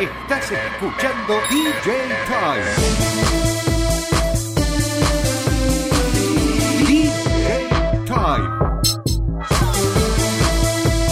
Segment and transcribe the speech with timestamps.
[0.00, 1.92] Estás escuchando DJ
[2.26, 2.64] Time.
[6.86, 7.68] DJ
[8.06, 8.48] Time.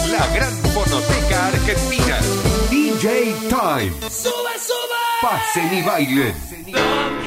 [0.09, 2.17] La gran fonoteca argentina.
[2.71, 3.93] DJ Time.
[4.09, 4.99] Sube, sube.
[5.21, 7.22] Pasen y bailen.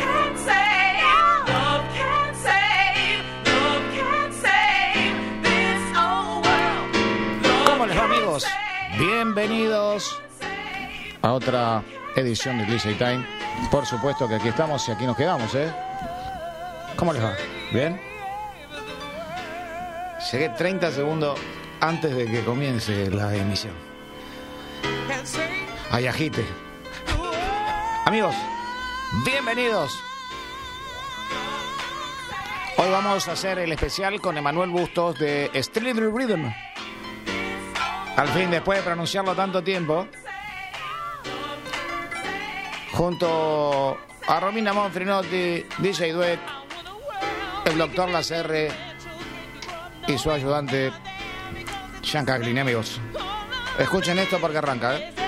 [8.99, 10.19] Bienvenidos
[11.21, 11.83] a otra
[12.15, 13.27] edición de DJ Time.
[13.71, 15.71] Por supuesto que aquí estamos y aquí nos quedamos, ¿eh?
[16.97, 17.35] ¿Cómo les va?
[17.73, 18.01] ¿Bien?
[20.33, 21.39] Llegué 30 segundos
[21.81, 23.75] antes de que comience la emisión.
[25.91, 26.47] Hay agite.
[28.07, 28.35] Amigos,
[29.27, 29.93] bienvenidos.
[32.79, 36.51] Hoy vamos a hacer el especial con Emanuel Bustos de Street Rhythm.
[38.17, 40.09] Al fin, después de pronunciarlo tanto tiempo,
[42.93, 46.41] junto a Romina Monfrinotti, DJ Duet,
[47.67, 48.71] el doctor Lacerre
[50.09, 50.93] y su ayudante,
[52.03, 53.01] Jean Caglini, amigos.
[53.79, 55.26] Escuchen esto porque arranca, ¿eh?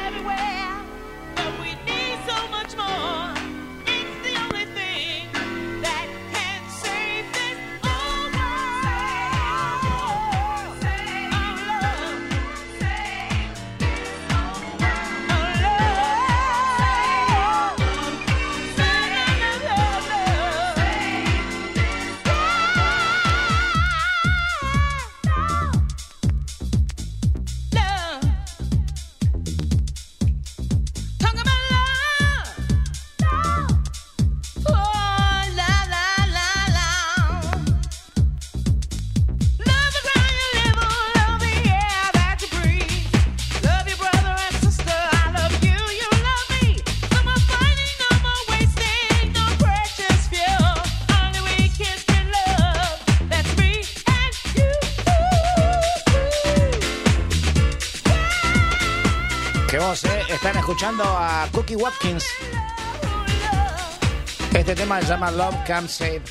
[60.79, 62.25] Escuchando a Cookie Watkins.
[64.55, 66.23] Este tema se llama Love Can Save.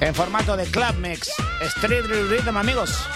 [0.00, 1.30] En formato de Club Mix.
[1.60, 3.06] Street Rhythm, amigos.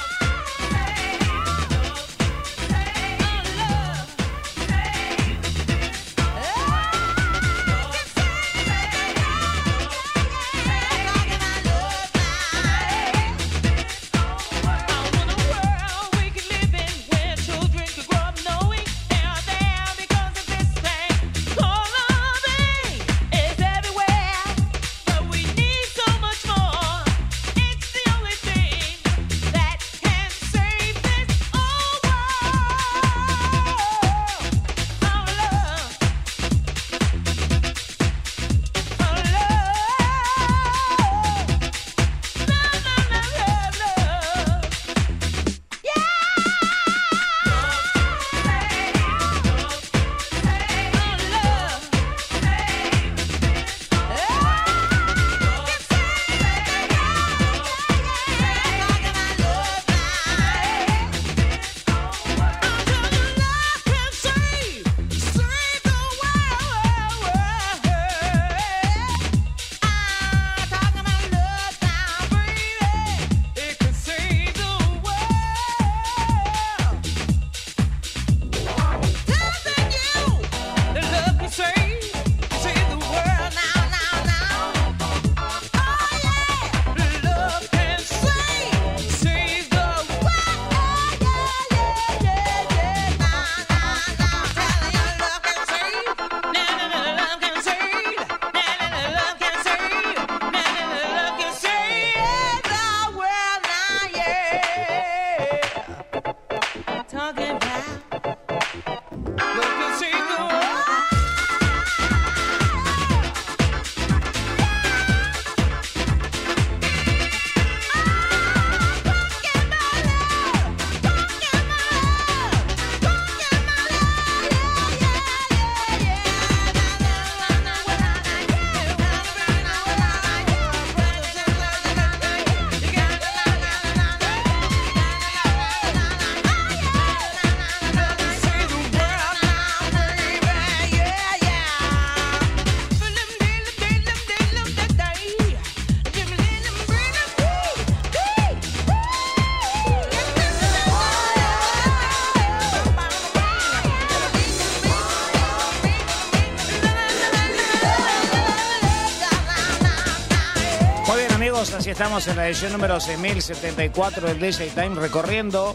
[161.93, 165.75] Estamos en la edición número 6074 del DJ Time recorriendo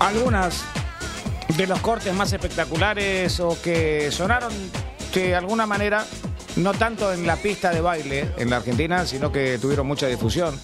[0.00, 0.64] algunas
[1.56, 4.52] de los cortes más espectaculares o que sonaron
[5.14, 6.04] de alguna manera,
[6.56, 10.58] no tanto en la pista de baile en la Argentina, sino que tuvieron mucha difusión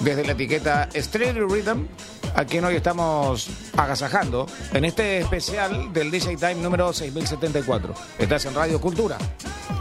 [0.00, 1.86] desde la etiqueta Street Rhythm,
[2.34, 7.92] a quien hoy estamos agasajando en este especial del DJ Time número 6074.
[8.18, 9.18] Estás en Radio Cultura.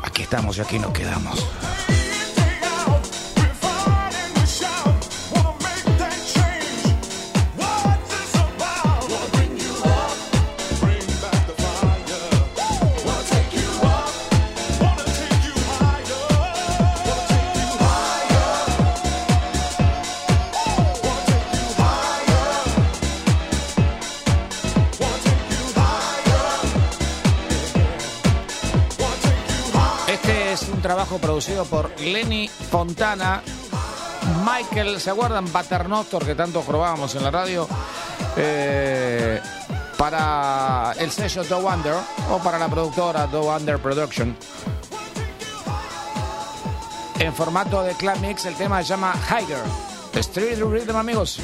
[0.03, 1.45] Aquí estamos y aquí nos quedamos.
[31.35, 33.41] Producido por Lenny Fontana.
[34.45, 35.45] Michael, ¿se acuerdan?
[35.49, 37.67] Paternoster, que tanto probábamos en la radio.
[38.37, 39.41] Eh,
[39.97, 41.95] para el sello Do Wonder
[42.31, 44.33] o para la productora Do Wonder Production.
[47.19, 49.59] En formato de club mix, el tema se llama Higher.
[50.13, 51.41] Street Rhythm, amigos.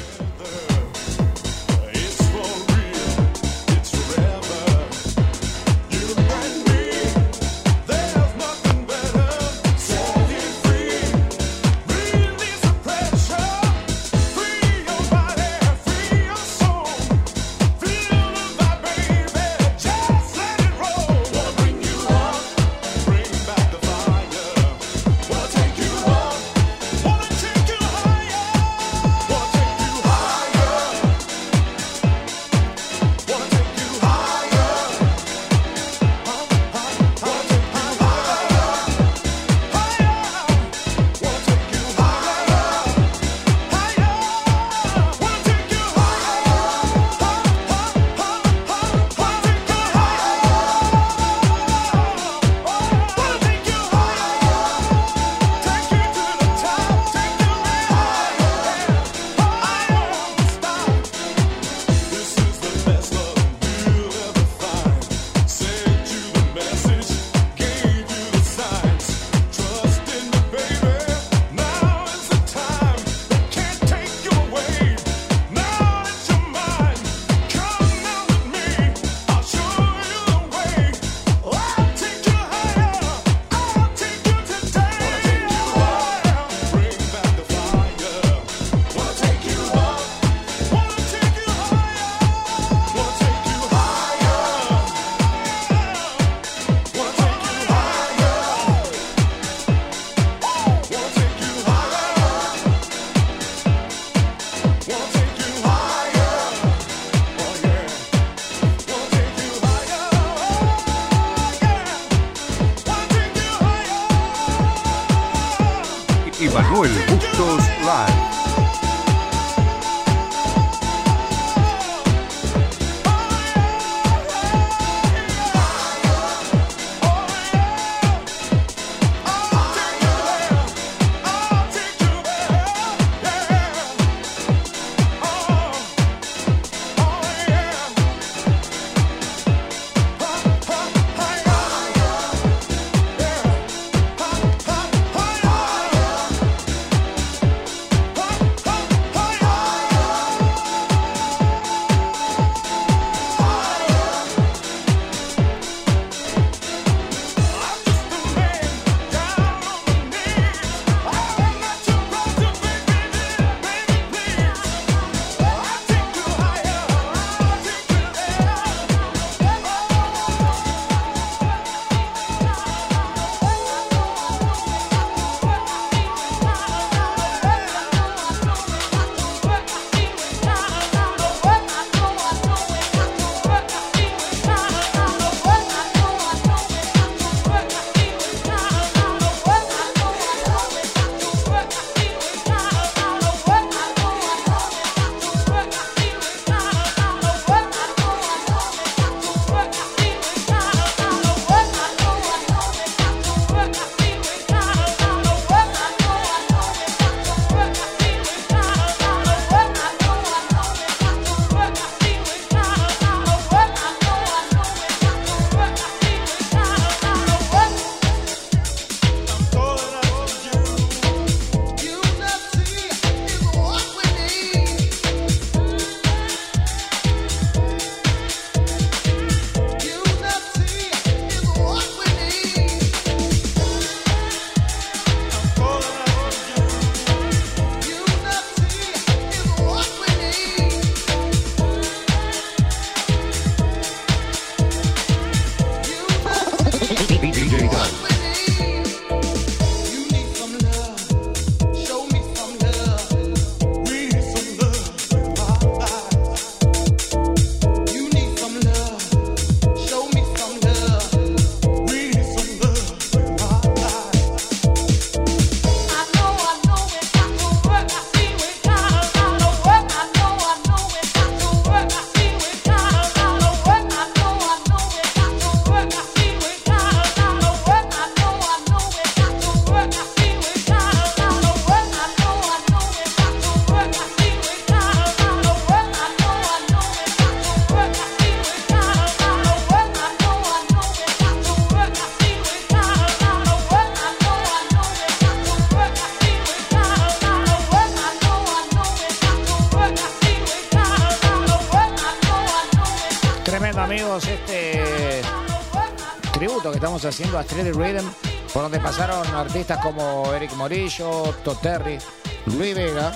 [307.12, 308.10] Haciendo a Rhythm,
[308.54, 311.98] por donde pasaron artistas como Eric Morillo, Toterri,
[312.46, 313.12] Luis Vega.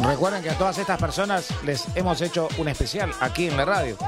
[0.00, 3.98] Recuerden que a todas estas personas les hemos hecho un especial aquí en la radio.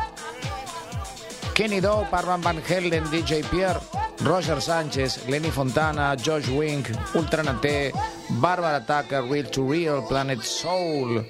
[1.52, 3.80] Kenny Doe, Parvan Van Helden, DJ Pierre,
[4.20, 7.92] Roger Sánchez, Lenny Fontana, Josh Wink, Ultranate,
[8.30, 11.26] Barbara Tucker, Real to Real, Planet Soul,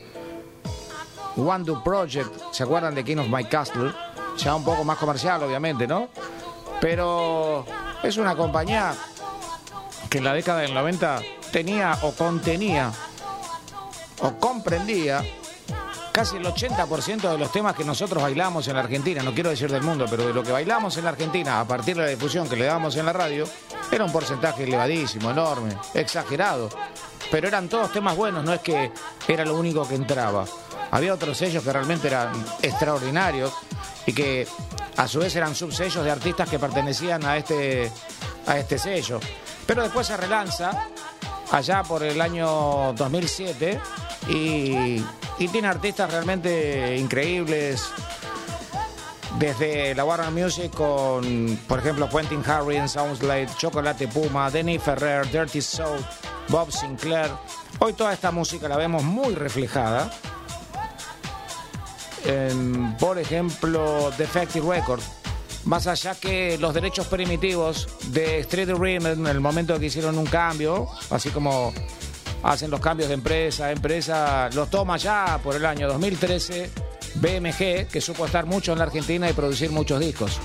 [1.37, 3.93] One Do Project, ¿se acuerdan de King of My Castle?
[4.37, 6.11] Ya un poco más comercial, obviamente, ¿no?
[6.81, 7.65] Pero
[8.03, 8.95] es una compañía
[10.09, 11.21] que en la década del 90
[11.53, 12.93] tenía o contenía
[14.21, 15.23] o comprendía
[16.13, 19.71] casi el 80% de los temas que nosotros bailamos en la Argentina, no quiero decir
[19.71, 22.49] del mundo, pero de lo que bailamos en la Argentina a partir de la difusión
[22.49, 23.45] que le damos en la radio,
[23.91, 26.71] era un porcentaje elevadísimo, enorme, exagerado.
[27.31, 28.91] Pero eran todos temas buenos, no es que
[29.29, 30.45] era lo único que entraba.
[30.91, 33.53] Había otros sellos que realmente eran extraordinarios
[34.07, 34.49] y que
[34.99, 37.91] a su vez eran subsellos de artistas que pertenecían a este,
[38.47, 39.21] a este sello.
[39.65, 40.89] Pero después se relanza
[41.53, 43.81] allá por el año 2007
[44.29, 45.03] y,
[45.39, 47.89] tiene artistas realmente increíbles.
[49.39, 55.63] Desde la Warner Music con, por ejemplo, Quentin Harris, Soundslade, Chocolate Puma, Denny Ferrer, Dirty
[55.63, 56.05] Soul,
[56.49, 57.31] Bob Sinclair.
[57.79, 60.11] Hoy toda esta música la vemos muy reflejada
[62.99, 65.01] por ejemplo, Defective Record.
[65.65, 70.27] Más allá que los derechos primitivos de Street Rim en el momento que hicieron un
[70.27, 71.73] cambio, así como
[72.43, 76.71] hacen los cambios de empresa a empresa, los toma ya por el año 2013
[77.17, 80.39] BMG, que supo estar mucho en la Argentina y producir muchos discos.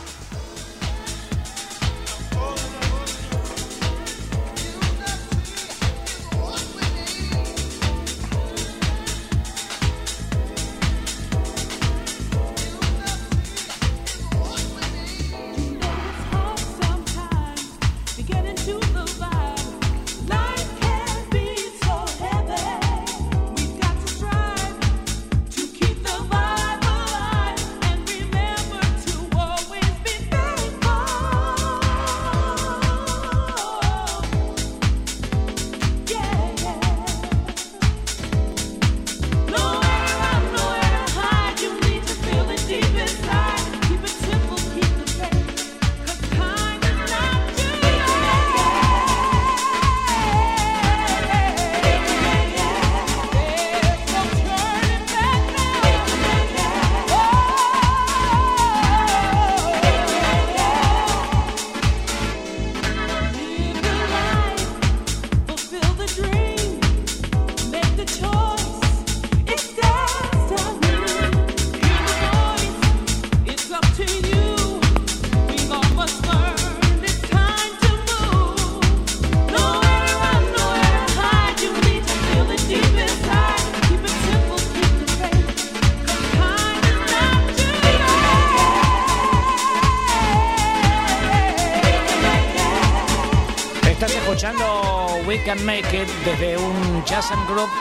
[96.25, 97.72] Desde un Jazz and 12,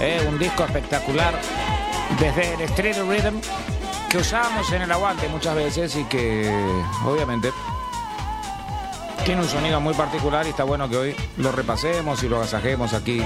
[0.00, 1.34] eh, un disco espectacular
[2.20, 3.40] desde el Street Rhythm
[4.08, 6.48] que usábamos en el aguante muchas veces y que
[7.04, 7.50] obviamente
[9.24, 12.94] tiene un sonido muy particular y está bueno que hoy lo repasemos y lo agasajemos
[12.94, 13.20] aquí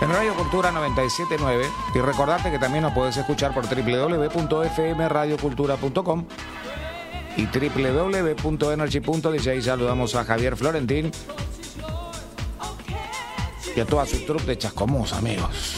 [0.00, 6.24] en Radio Cultura 979 y recordarte que también nos podés escuchar por www.fmradiocultura.com
[7.36, 9.62] y www.energy.dj.
[9.62, 11.12] Saludamos a Javier Florentín
[13.78, 15.77] y a toda su troupe de Chascomús, amigos.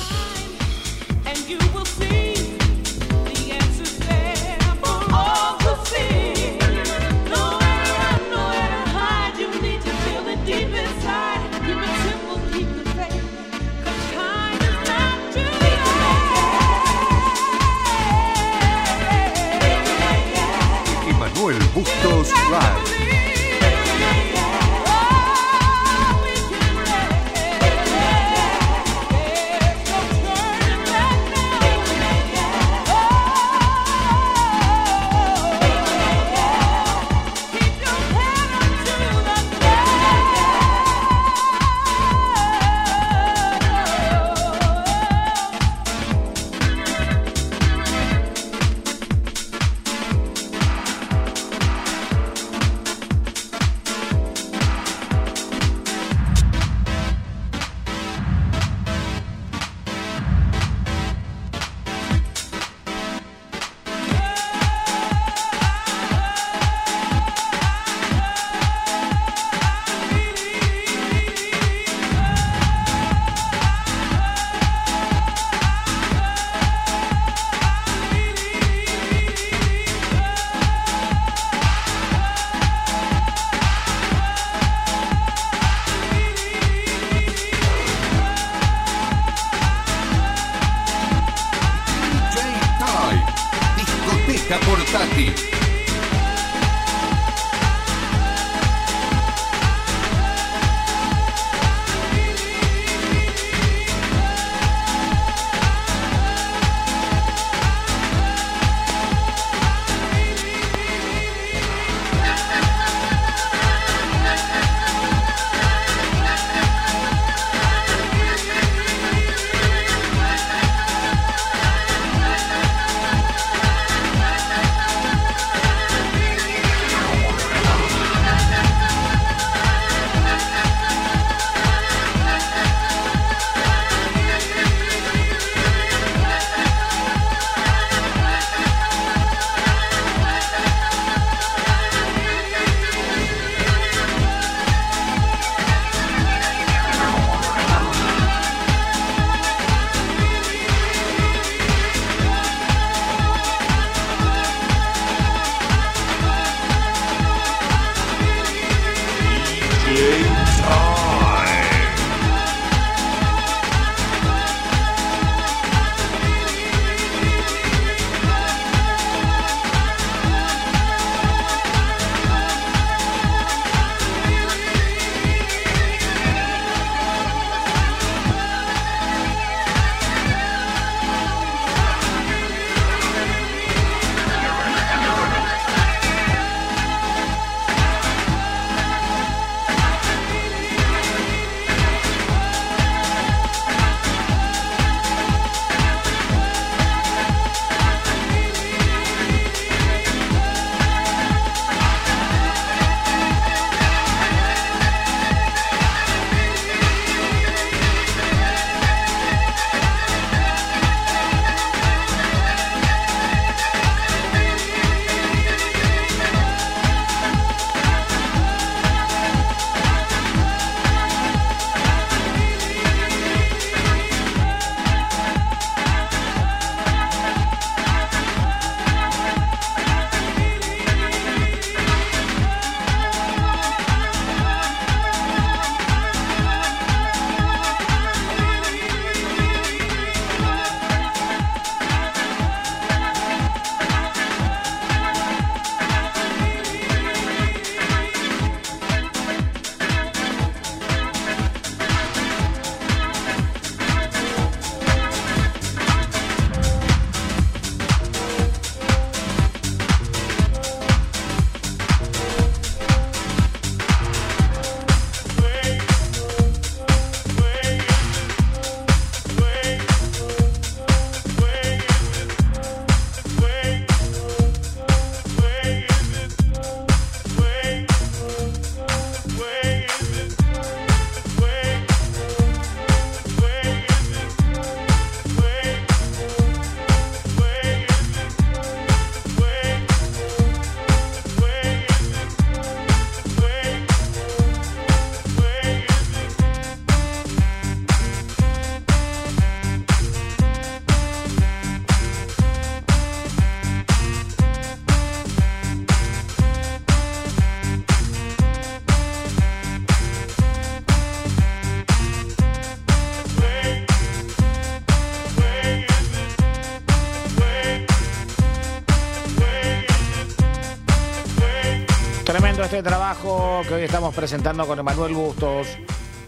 [322.70, 325.66] Tremendo este trabajo que hoy estamos presentando con Emanuel Bustos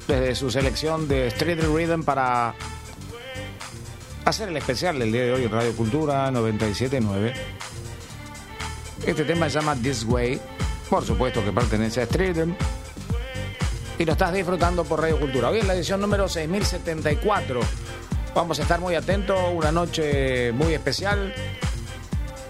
[0.08, 2.56] desde su selección de Street Rhythm para
[4.24, 7.34] hacer el especial del día de hoy en Radio Cultura 979.
[9.06, 10.40] Este tema se llama This Way,
[10.90, 12.54] por supuesto que pertenece a Street Rhythm
[14.00, 15.48] y lo estás disfrutando por Radio Cultura.
[15.48, 17.60] Hoy es la edición número 6074.
[18.34, 21.32] Vamos a estar muy atentos, una noche muy especial.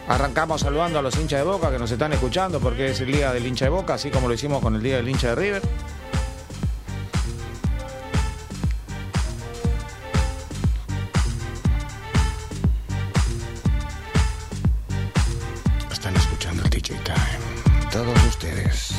[0.08, 3.32] Arrancamos saludando a los hinchas de Boca que nos están escuchando porque es el día
[3.32, 5.62] del hincha de Boca, así como lo hicimos con el día del hincha de River.
[15.90, 17.90] Están escuchando el DJ Time.
[17.92, 18.92] Todos ustedes.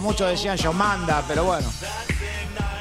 [0.00, 1.68] Muchos decían Yomanda, pero bueno.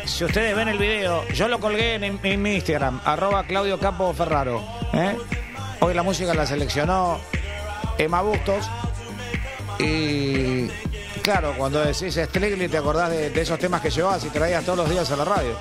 [0.05, 4.13] Si ustedes ven el video, yo lo colgué en, en mi Instagram, arroba Claudio Capo
[4.13, 4.63] Ferraro.
[4.93, 5.17] ¿eh?
[5.79, 7.19] Hoy la música la seleccionó
[7.97, 8.69] Emma Bustos.
[9.79, 10.67] Y
[11.21, 14.77] claro, cuando decís Strictly te acordás de, de esos temas que llevabas y traías todos
[14.77, 15.55] los días a la radio.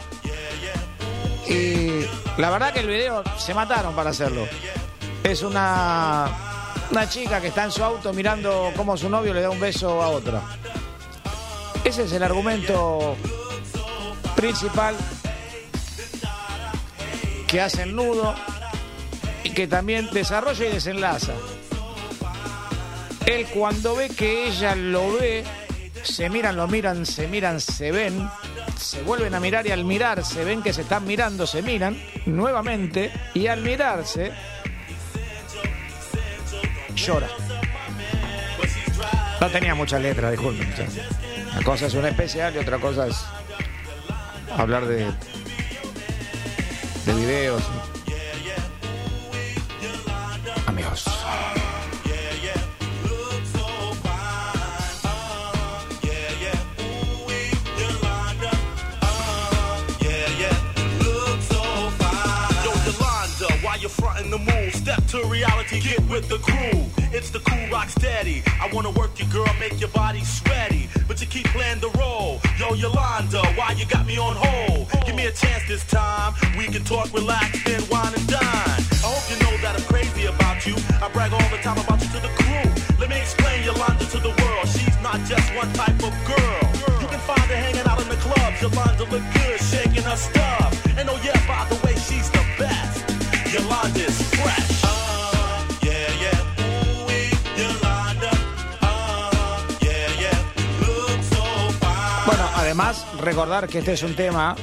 [1.48, 2.04] Y
[2.36, 4.46] la verdad que el video se mataron para hacerlo.
[5.22, 6.28] Es una,
[6.90, 10.02] una chica que está en su auto mirando cómo su novio le da un beso
[10.02, 10.40] a otra.
[11.94, 13.16] Ese es el argumento
[14.34, 14.96] principal
[17.46, 18.34] que hace el nudo
[19.44, 21.34] y que también desarrolla y desenlaza.
[23.26, 25.44] Él cuando ve que ella lo ve,
[26.02, 28.28] se miran, lo miran, se miran, se ven,
[28.76, 31.96] se vuelven a mirar y al mirar se ven que se están mirando, se miran
[32.26, 34.32] nuevamente y al mirarse
[36.96, 37.28] llora.
[39.40, 40.74] No tenía mucha letra, disculpen.
[41.54, 43.16] Una cosa es una especial y otra cosa es
[44.56, 45.06] hablar de,
[47.06, 47.62] de videos.
[65.14, 66.82] To reality, get with the crew.
[67.12, 68.42] It's the cool rock steady.
[68.60, 70.88] I wanna work your girl, make your body sweaty.
[71.06, 72.40] But you keep playing the role.
[72.58, 74.90] Yo, Yolanda, why you got me on hold?
[75.06, 76.34] Give me a chance this time.
[76.58, 78.80] We can talk, relax, then wine and dine.
[79.06, 80.74] I hope you know that I'm crazy about you.
[80.98, 82.66] I brag all the time about you to the crew.
[82.98, 84.66] Let me explain Yolanda to the world.
[84.66, 86.62] She's not just one type of girl.
[87.00, 88.58] You can find her hanging out in the clubs.
[88.60, 90.73] Yolanda look good, shaking her stuff.
[102.74, 104.56] Además, recordar que este es un tema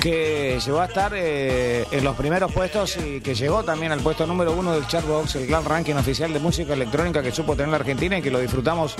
[0.00, 4.28] que llegó a estar eh, en los primeros puestos y que llegó también al puesto
[4.28, 7.78] número uno del Chartbox, el gran ranking oficial de música electrónica que supo tener la
[7.78, 8.94] Argentina y que lo disfrutamos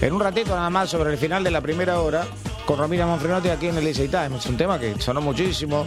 [0.00, 2.24] en un ratito nada más sobre el final de la primera hora
[2.64, 4.36] con Romina Monfrenotti aquí en el DJ Time.
[4.36, 5.84] Es un tema que sonó muchísimo.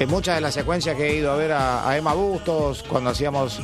[0.00, 3.10] En muchas de las secuencias que he ido a ver a, a Emma Bustos cuando
[3.10, 3.60] hacíamos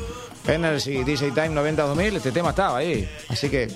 [0.46, 3.08] Energy DJ Time 90-2000, este tema estaba ahí.
[3.28, 3.68] Así que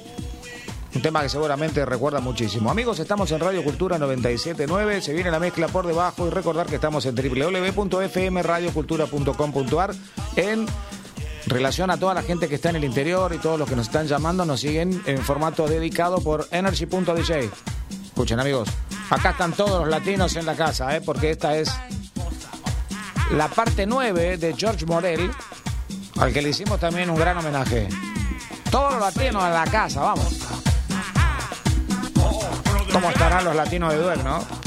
[0.95, 2.71] un tema que seguramente recuerda muchísimo.
[2.71, 5.01] Amigos, estamos en Radio Cultura 979.
[5.01, 9.95] Se viene la mezcla por debajo y recordar que estamos en www.fmradiocultura.com.ar
[10.37, 10.67] en
[11.47, 13.87] relación a toda la gente que está en el interior y todos los que nos
[13.87, 17.51] están llamando nos siguen en formato dedicado por energy.dj.
[18.05, 18.69] Escuchen amigos,
[19.11, 21.01] acá están todos los latinos en la casa, ¿eh?
[21.01, 21.73] porque esta es
[23.33, 25.31] la parte 9 de George Morel,
[26.19, 27.89] al que le hicimos también un gran homenaje.
[28.71, 30.39] Todos los latinos en la casa, vamos.
[32.95, 34.64] ¿Cómo estarán los latinos de Duel, no?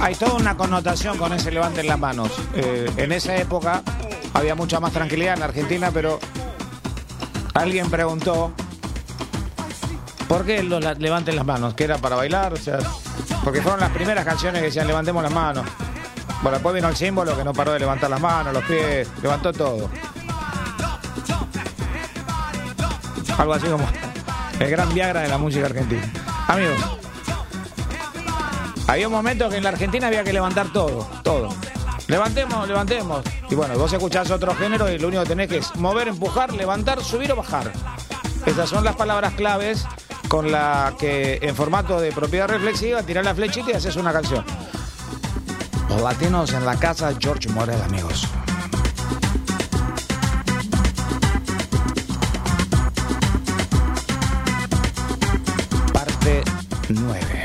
[0.00, 2.30] Hay toda una connotación con ese levanten las manos.
[2.54, 3.82] Eh, en esa época
[4.32, 6.18] había mucha más tranquilidad en Argentina, pero
[7.54, 8.52] alguien preguntó
[10.26, 12.78] por qué los la- levanten las manos, que era para bailar, o sea,
[13.44, 15.66] porque fueron las primeras canciones que decían levantemos las manos.
[16.42, 19.52] Bueno, después vino el símbolo que no paró de levantar las manos, los pies, levantó
[19.52, 19.90] todo.
[23.36, 23.86] Algo así como
[24.58, 26.02] el gran Viagra de la música argentina.
[26.48, 26.76] Amigos,
[28.90, 31.54] había un momento que en la Argentina había que levantar todo, todo.
[32.08, 33.22] Levantemos, levantemos.
[33.48, 36.52] Y bueno, vos escuchás otro género y lo único que tenés que es mover, empujar,
[36.52, 37.70] levantar, subir o bajar.
[38.44, 39.86] Esas son las palabras claves
[40.26, 44.44] con la que en formato de propiedad reflexiva tirás la flechita y haces una canción.
[45.88, 48.26] Los latinos en la casa George Morel, amigos.
[55.92, 56.42] Parte
[56.88, 57.39] 9.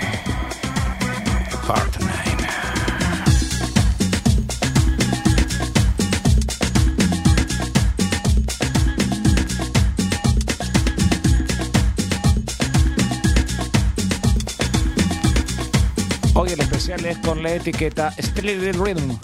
[17.23, 19.17] Con la etiqueta Strictly Rhythm.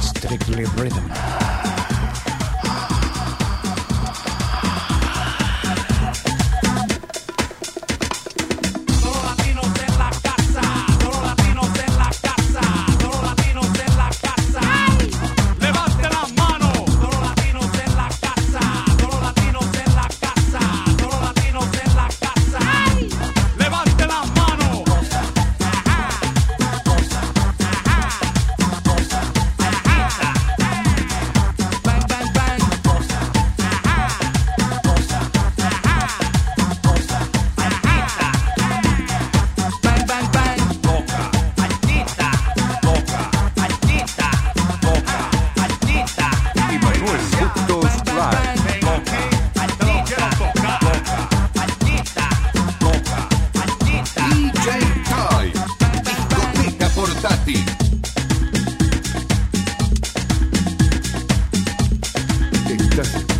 [0.00, 1.33] Strictly Rhythm.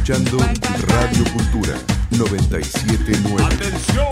[0.05, 0.37] Escuchando
[0.87, 1.79] Radio Cultura
[2.11, 3.43] 979.
[3.43, 4.07] Atención.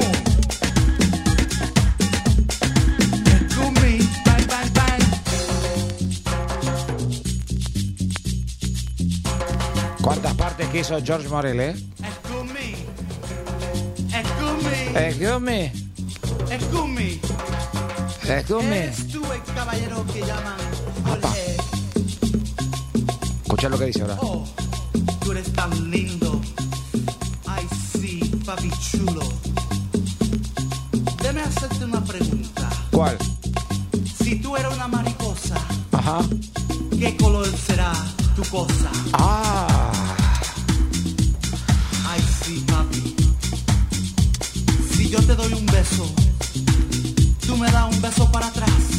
[10.00, 11.74] ¿Cuántas partes que hizo George Morel, eh?
[11.98, 12.70] Excuse me.
[14.18, 15.08] Excuse me.
[15.08, 15.72] Excuse me.
[16.50, 17.20] Excuse me.
[18.38, 18.78] Excuse me.
[18.78, 20.56] Eres tú el caballero que llaman
[21.04, 21.56] Jorge.
[23.42, 24.16] Escucha lo que dice ahora.
[24.22, 24.46] Oh,
[25.62, 26.40] tan lindo.
[27.46, 29.22] Ay, sí, papi chulo.
[31.20, 32.68] Déjame hacerte una pregunta.
[32.90, 33.16] ¿Cuál?
[34.22, 35.54] Si tú eres una mariposa,
[35.92, 36.18] Ajá.
[36.98, 37.92] ¿qué color será
[38.34, 38.90] tu cosa?
[39.12, 39.92] Ah.
[42.08, 43.14] Ay, sí, papi.
[44.96, 46.04] Si yo te doy un beso,
[47.46, 48.91] tú me das un beso para atrás.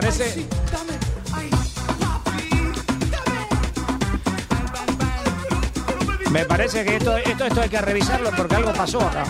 [0.00, 0.46] Parece-.
[6.30, 9.24] Me parece que esto, esto, esto hay que revisarlo porque algo pasó acá.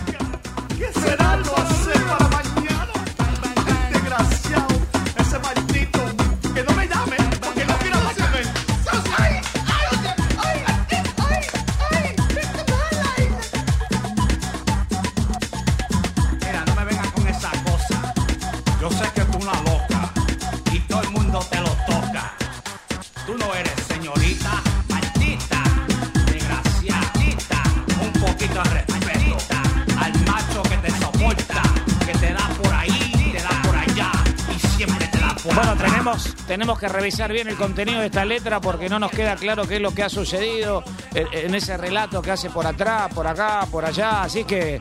[36.61, 39.77] Tenemos, que revisar bien el contenido de esta letra porque no nos queda claro qué
[39.77, 40.85] es lo que ha sucedido
[41.15, 44.25] en ese relato que hace por atrás, por acá, por allá.
[44.25, 44.79] Así que,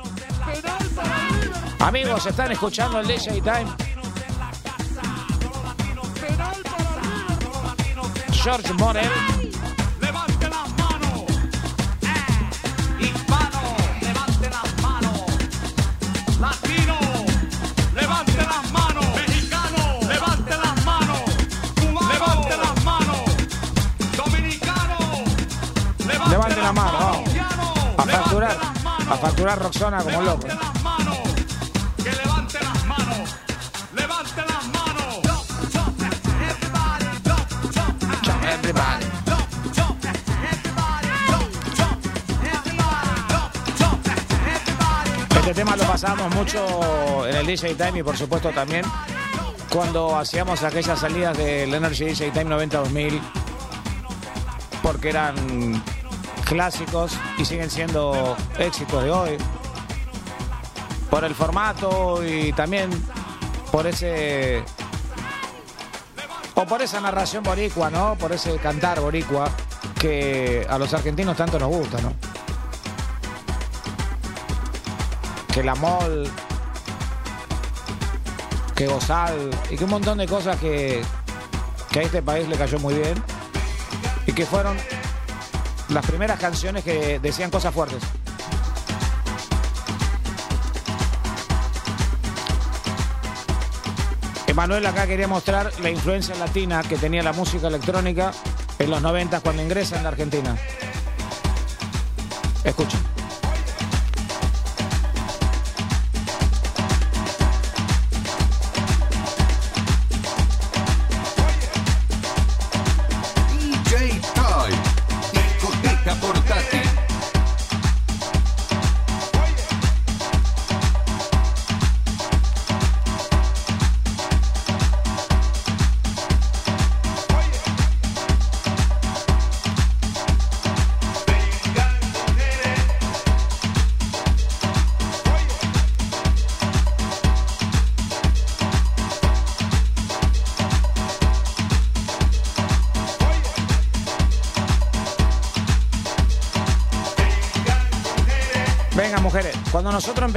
[1.79, 3.67] amigos, están escuchando el DJ Time.
[8.33, 9.28] George Morel.
[29.19, 29.23] Las manos.
[29.23, 30.47] a facturar Roxana como loco.
[30.47, 31.17] Levante las manos.
[31.97, 33.35] Que levante las manos.
[33.93, 35.19] Levante las manos.
[38.51, 39.05] Everybody.
[45.39, 48.85] Este tema lo pasamos mucho en el DJ Time y por supuesto también
[49.71, 53.19] cuando hacíamos aquellas salidas del Energy DJ Time 90-2000
[54.83, 55.83] porque eran
[56.49, 59.37] clásicos y siguen siendo éxitos de hoy
[61.11, 62.89] por el formato y también
[63.71, 64.63] por ese
[66.55, 68.15] o por esa narración boricua, ¿no?
[68.15, 69.47] Por ese cantar boricua
[69.99, 72.13] que a los argentinos tanto nos gusta, ¿no?
[75.53, 76.27] Que la mol,
[78.75, 81.03] que gozal y que un montón de cosas que,
[81.91, 83.23] que a este país le cayó muy bien
[84.25, 84.75] y que fueron
[85.89, 88.01] las primeras canciones que decían cosas fuertes.
[94.47, 98.31] Emanuel acá quería mostrar la influencia latina que tenía la música electrónica
[98.77, 100.55] en los 90 cuando ingresa en la Argentina.
[102.63, 103.08] Escuchen.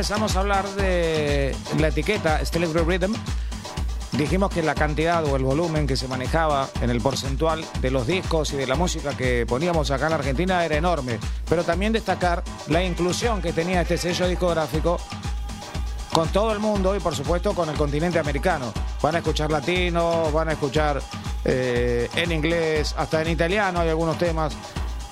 [0.03, 3.15] Empezamos a hablar de la etiqueta Stellar Rhythm,
[4.11, 8.09] dijimos que la cantidad o el volumen que se manejaba en el porcentual de los
[8.09, 11.21] discos y de la música que poníamos acá en Argentina era enorme.
[11.49, 14.99] Pero también destacar la inclusión que tenía este sello discográfico
[16.13, 18.73] con todo el mundo y por supuesto con el continente americano.
[19.01, 21.01] Van a escuchar latino, van a escuchar
[21.45, 24.53] eh, en inglés, hasta en italiano hay algunos temas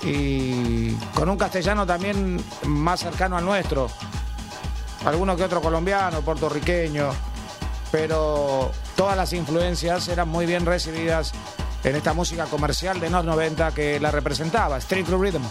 [0.03, 3.87] y con un castellano también más cercano al nuestro.
[5.05, 7.09] Alguno que otro colombiano, puertorriqueño,
[7.91, 11.33] pero todas las influencias eran muy bien recibidas
[11.83, 15.41] en esta música comercial de los 90 que la representaba, Street Rhythm.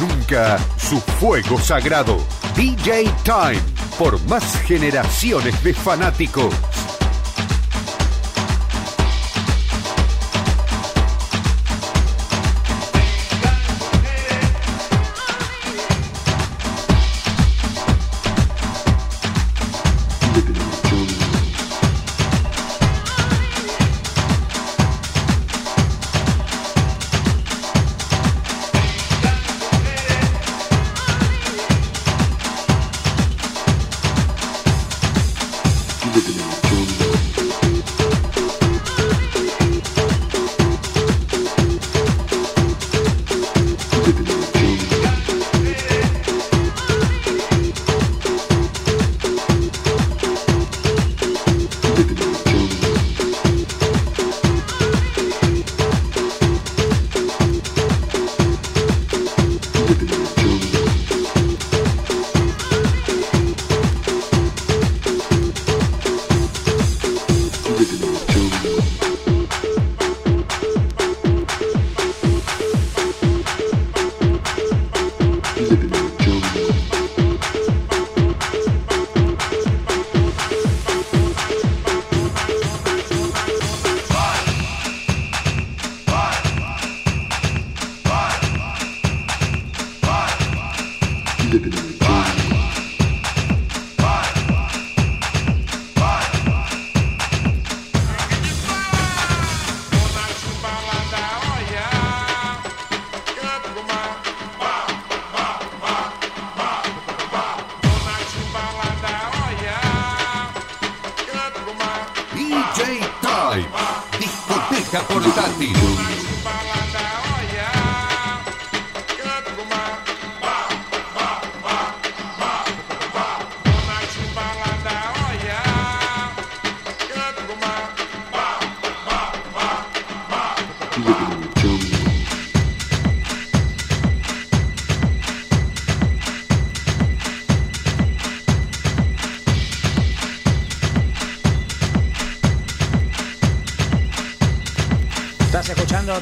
[0.00, 2.18] nunca su fuego sagrado.
[2.56, 3.60] DJ Time,
[3.98, 6.54] por más generaciones de fanáticos.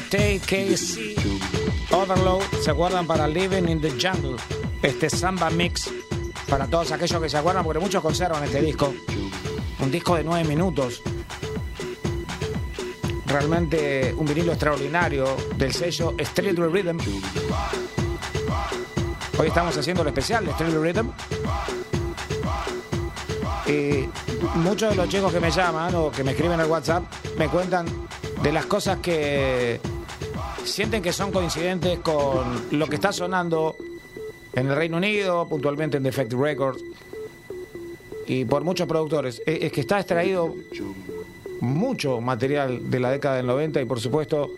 [0.09, 2.41] TKC Overload.
[2.63, 4.37] ¿Se acuerdan para Living in the Jungle?
[4.81, 5.91] Este samba mix
[6.49, 8.91] para todos aquellos que se acuerdan, porque muchos conservan este disco.
[9.79, 11.03] Un disco de nueve minutos.
[13.27, 16.97] Realmente un vinilo extraordinario del sello Street Rhythm.
[19.37, 21.11] Hoy estamos haciendo el especial de Street Rhythm.
[23.67, 24.09] Y
[24.57, 27.03] muchos de los chicos que me llaman o que me escriben al WhatsApp
[27.37, 27.85] me cuentan
[28.41, 29.79] de las cosas que
[30.63, 33.75] sienten que son coincidentes con lo que está sonando
[34.53, 36.83] en el Reino Unido, puntualmente en Defective Records,
[38.27, 39.41] y por muchos productores.
[39.45, 40.55] Es es que está extraído
[41.61, 44.51] mucho material de la década del 90 y por supuesto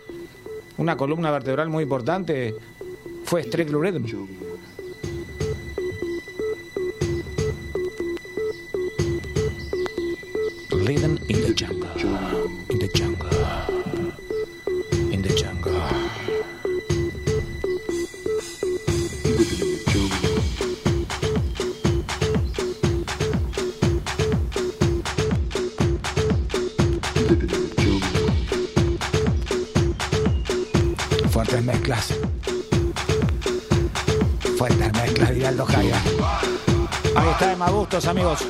[0.77, 2.55] una columna vertebral muy importante
[3.23, 4.05] fue Strictly Rhythm.
[10.83, 11.53] Rhythm in the
[12.87, 13.80] jungle,
[35.57, 36.01] Jaya.
[37.15, 38.47] Ahí está de más gustos, amigos.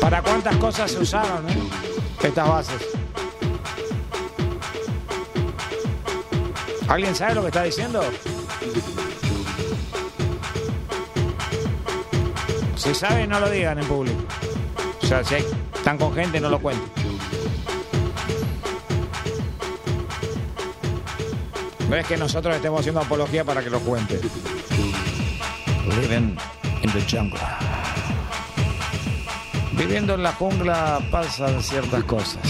[0.00, 1.58] ¿Para cuántas cosas se usaron eh?
[2.22, 2.97] estas bases?
[6.88, 8.02] ¿Alguien sabe lo que está diciendo?
[12.76, 14.22] Si saben, no lo digan en público.
[15.02, 15.34] O sea, si
[15.74, 16.90] están con gente, no lo cuenten.
[21.90, 24.18] No es que nosotros estemos haciendo apología para que lo cuente.
[26.00, 26.36] Living
[26.82, 27.38] in the jungle.
[29.72, 32.47] Viviendo en la jungla pasan ciertas cosas.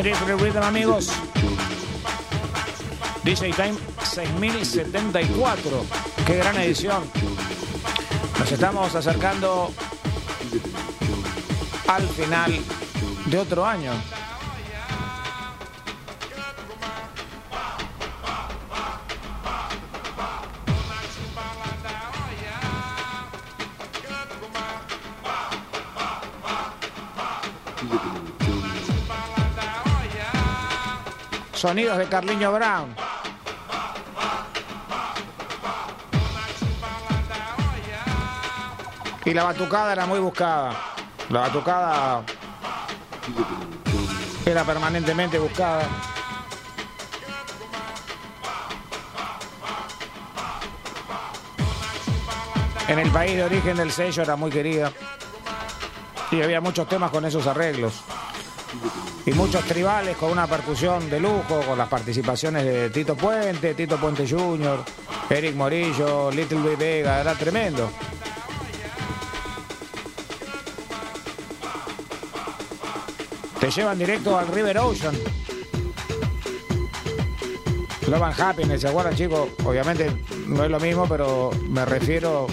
[0.00, 1.12] Street Rhythm, amigos.
[3.22, 5.84] DJ Time 6074.
[6.26, 7.02] Qué gran edición.
[8.38, 9.70] Nos estamos acercando
[11.86, 12.58] al final
[13.26, 13.92] de otro año.
[31.60, 32.96] Sonidos de Carliño Brown.
[39.26, 40.72] Y la batucada era muy buscada.
[41.28, 42.22] La batucada
[44.46, 45.82] era permanentemente buscada.
[52.88, 54.90] En el país de origen del sello era muy querida.
[56.30, 58.02] Y había muchos temas con esos arreglos.
[59.26, 63.98] Y muchos tribales con una percusión de lujo, con las participaciones de Tito Puente, Tito
[63.98, 64.82] Puente Jr.,
[65.28, 67.90] Eric Morillo, Little Luis Vega, era tremendo.
[73.60, 75.14] Te llevan directo al River Ocean.
[78.08, 79.50] Love and Happiness, ¿se acuerdan chicos?
[79.64, 80.10] Obviamente
[80.46, 82.48] no es lo mismo, pero me refiero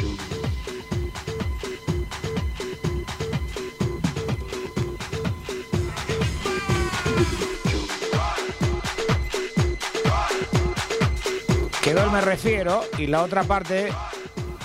[12.03, 13.89] El me refiero y la otra parte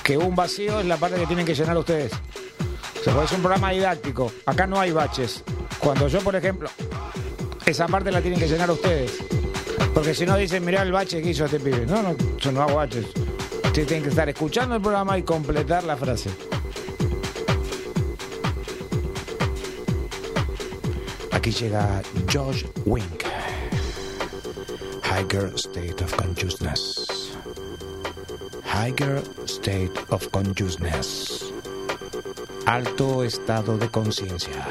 [0.04, 2.12] que un vacío es la parte que tienen que llenar ustedes.
[3.00, 4.30] O sea, es un programa didáctico.
[4.44, 5.42] Acá no hay baches.
[5.78, 6.68] Cuando yo, por ejemplo,
[7.64, 9.18] esa parte la tienen que llenar ustedes.
[9.94, 11.86] Porque si no dicen, mirá el bache que hizo este pibe.
[11.86, 13.06] No, no, yo no hago baches.
[13.64, 16.30] Ustedes tienen que estar escuchando el programa y completar la frase.
[21.30, 22.02] Aquí llega
[22.32, 23.24] Josh Wink.
[25.04, 27.11] Higher state of consciousness.
[28.72, 31.52] Higher state of consciousness.
[32.64, 34.64] Alto estado de conciencia.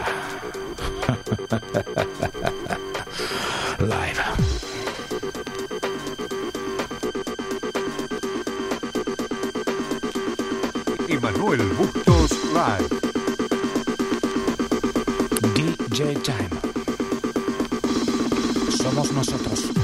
[3.79, 4.23] Live.
[11.07, 12.89] Emanuel Bustos Live.
[15.53, 16.49] DJ Time.
[18.81, 19.80] Somos nosotros.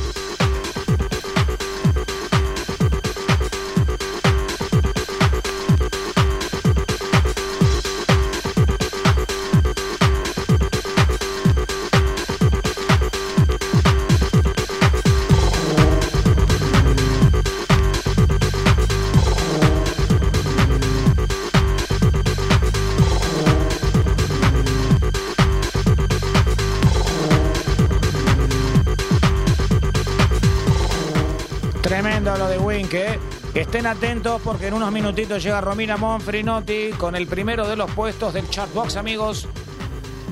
[31.87, 33.17] Tremendo lo de Wink, ¿eh?
[33.53, 38.33] Estén atentos porque en unos minutitos llega Romina Monfrinotti con el primero de los puestos
[38.33, 39.47] del Chartbox, amigos.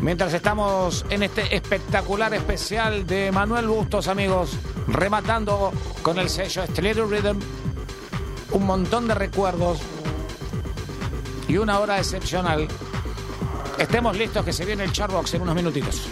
[0.01, 4.57] Mientras estamos en este espectacular especial de Manuel Bustos, amigos,
[4.89, 7.39] rematando con el sello Street Rhythm,
[8.51, 9.79] un montón de recuerdos
[11.47, 12.67] y una hora excepcional.
[13.79, 16.09] Estemos listos que se viene el Chartbox en unos minutitos.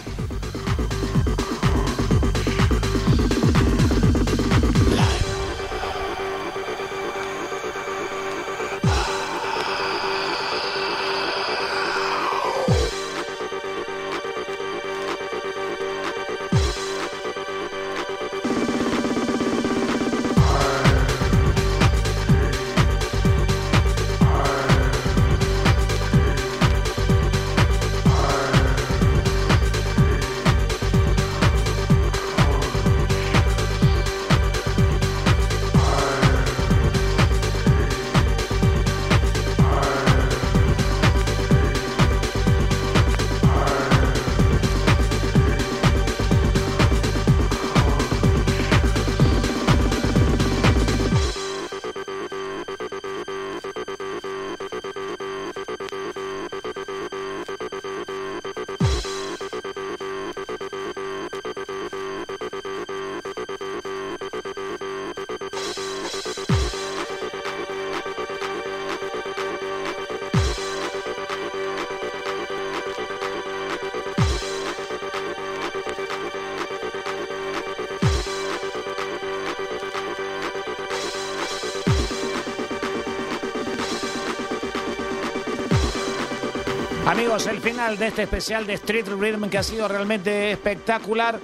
[87.34, 91.40] El final de este especial de Street Rhythm que ha sido realmente espectacular.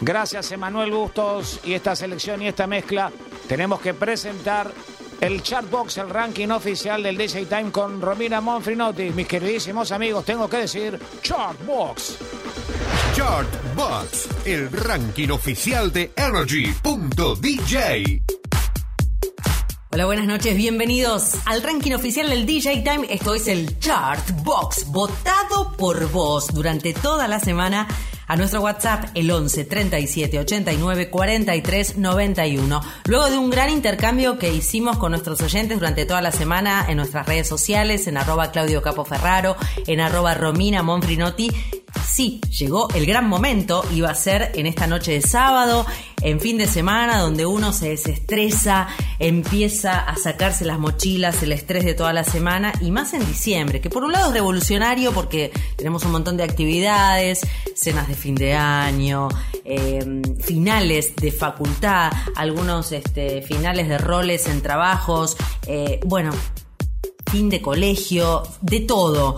[0.00, 3.10] Gracias, Emanuel Bustos y esta selección y esta mezcla.
[3.48, 4.70] Tenemos que presentar
[5.20, 9.10] el Chartbox, el ranking oficial del DJ Time con Romina Monfrinotti.
[9.10, 12.16] Mis queridísimos amigos, tengo que decir Chartbox.
[13.16, 18.23] Chartbox, el ranking oficial de Energy.dj.
[19.94, 23.06] Hola, buenas noches, bienvenidos al ranking oficial del DJ Time.
[23.08, 27.86] Esto es el Chart Box, votado por vos durante toda la semana
[28.26, 32.80] a nuestro WhatsApp el 11 37 89 43 91.
[33.04, 36.96] Luego de un gran intercambio que hicimos con nuestros oyentes durante toda la semana en
[36.96, 39.06] nuestras redes sociales, en arroba Claudio Capo
[39.86, 41.52] en arroba Romina Monfrinotti,
[42.06, 45.86] sí, llegó el gran momento, iba a ser en esta noche de sábado,
[46.22, 48.88] en fin de semana, donde uno se desestresa,
[49.18, 53.80] empieza a sacarse las mochilas, el estrés de toda la semana, y más en diciembre,
[53.80, 57.40] que por un lado es revolucionario porque tenemos un montón de actividades,
[57.74, 59.28] cenas de fin de año,
[59.64, 65.36] eh, finales de facultad, algunos este, finales de roles en trabajos,
[65.66, 66.32] eh, bueno,
[67.30, 69.36] fin de colegio, de todo.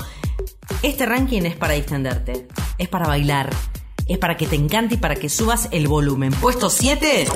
[0.83, 2.47] Este ranking es para distenderte,
[2.79, 3.51] es para bailar,
[4.07, 6.33] es para que te encante y para que subas el volumen.
[6.33, 7.27] Puesto 7,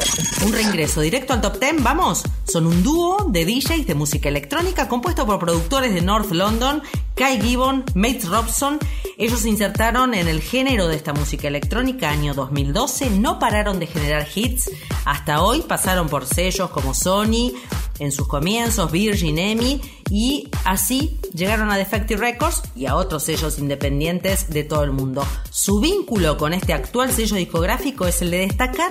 [0.47, 2.23] un reingreso directo al top 10, vamos.
[2.45, 6.83] Son un dúo de DJs de música electrónica compuesto por productores de North London,
[7.15, 8.79] Kai Gibbon, Mates Robson.
[9.19, 13.87] Ellos se insertaron en el género de esta música electrónica año 2012, no pararon de
[13.87, 14.71] generar hits.
[15.05, 17.53] Hasta hoy pasaron por sellos como Sony,
[18.01, 19.81] en sus comienzos, Virgin EMI,
[20.11, 25.25] y así llegaron a Defective Records y a otros sellos independientes de todo el mundo.
[25.51, 28.91] Su vínculo con este actual sello discográfico es el de destacar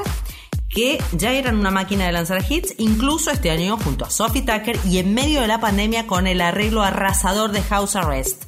[0.70, 4.80] que ya eran una máquina de lanzar hits, incluso este año junto a Sophie Tucker
[4.86, 8.44] y en medio de la pandemia con el arreglo arrasador de House Arrest.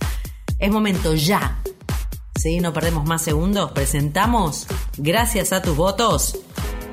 [0.60, 1.62] Es momento ya.
[2.36, 3.72] Sí, no perdemos más segundos.
[3.72, 6.38] Presentamos, gracias a tus votos,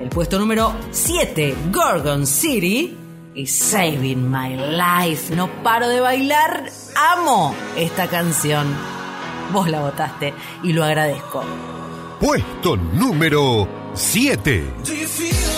[0.01, 5.35] el puesto número 7, Gorgon City y Saving My Life.
[5.35, 6.71] No paro de bailar.
[6.95, 8.67] Amo esta canción.
[9.53, 11.43] Vos la votaste y lo agradezco.
[12.21, 14.73] Puesto número 7.
[14.85, 15.49] Do you feel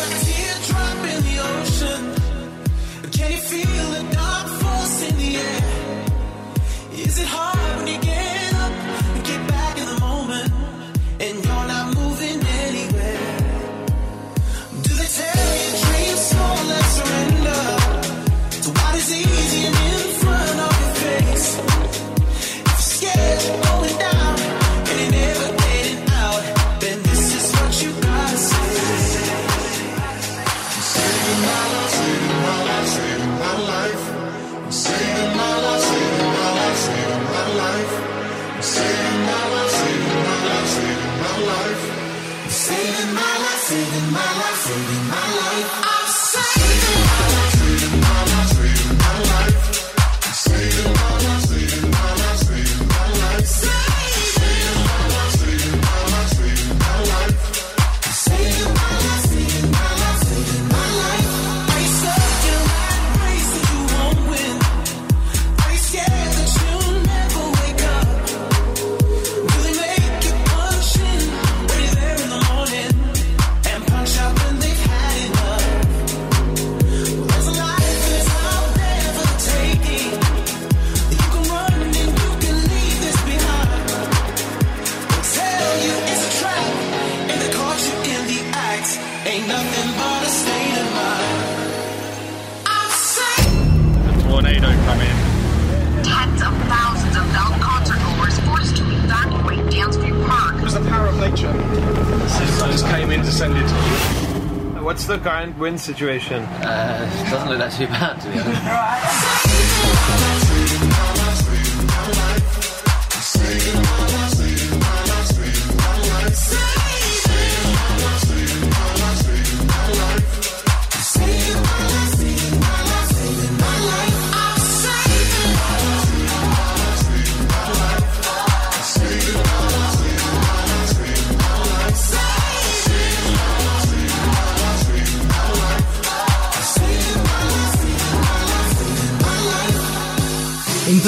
[105.70, 106.42] the current wind situation?
[106.42, 108.96] Uh, doesn't look that too bad, to be honest.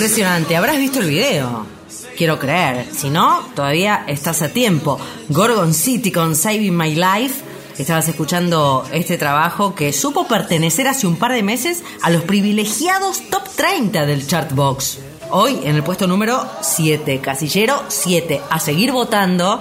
[0.03, 0.57] Impresionante.
[0.57, 1.65] ¿Habrás visto el video?
[2.17, 2.89] Quiero creer.
[2.93, 4.99] Si no, todavía estás a tiempo.
[5.29, 7.45] Gorgon City con Saving My Life.
[7.79, 13.31] Estabas escuchando este trabajo que supo pertenecer hace un par de meses a los privilegiados
[13.31, 14.99] top 30 del Chartbox.
[15.31, 18.41] Hoy en el puesto número 7, casillero 7.
[18.51, 19.61] A seguir votando.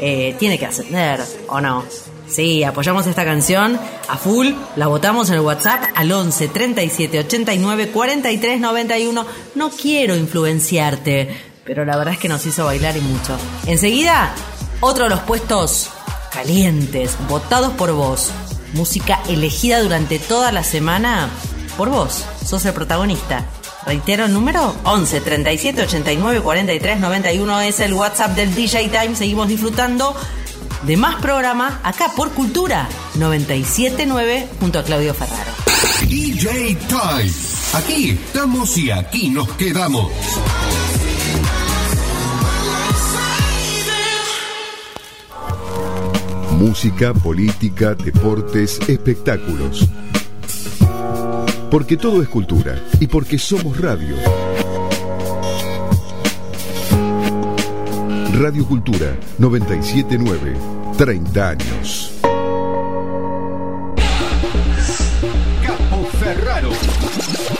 [0.00, 1.84] Eh, tiene que ascender, ¿o no?
[2.32, 3.78] Sí, apoyamos esta canción
[4.08, 9.26] a full, la votamos en el WhatsApp al 11 37 89 43 91.
[9.54, 11.28] No quiero influenciarte,
[11.66, 13.36] pero la verdad es que nos hizo bailar y mucho.
[13.66, 14.34] Enseguida,
[14.80, 15.90] otro de los puestos
[16.32, 18.30] calientes, votados por vos.
[18.72, 21.28] Música elegida durante toda la semana
[21.76, 22.24] por vos.
[22.46, 23.44] Sos el protagonista.
[23.84, 29.16] Reitero el número 11 37 89 43 91 es el WhatsApp del DJ Time.
[29.16, 30.16] Seguimos disfrutando
[30.86, 35.50] de más programa acá por Cultura 979 junto a Claudio Ferraro.
[36.08, 37.32] DJ Time.
[37.74, 40.10] Aquí estamos y aquí nos quedamos.
[46.50, 49.88] Música, política, deportes, espectáculos.
[51.70, 54.14] Porque todo es cultura y porque somos radio.
[58.42, 60.56] Radio Cultura 979,
[60.98, 62.20] 30 años.
[65.64, 66.70] Capo Ferraro,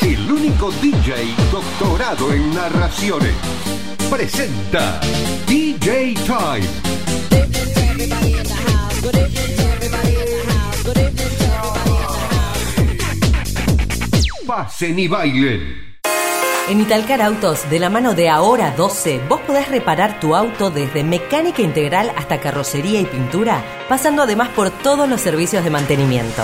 [0.01, 3.33] el único DJ doctorado en narraciones,
[4.11, 4.99] presenta
[5.47, 6.66] DJ Time.
[14.45, 15.91] Pasen y bailen.
[16.68, 21.02] En Italcar Autos, de la mano de Ahora 12, vos podés reparar tu auto desde
[21.02, 26.40] mecánica integral hasta carrocería y pintura, pasando además por todos los servicios de mantenimiento.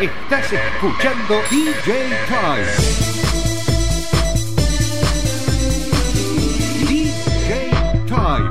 [0.00, 2.66] Estás escuchando DJ Time.
[6.88, 7.70] DJ
[8.06, 8.50] Time.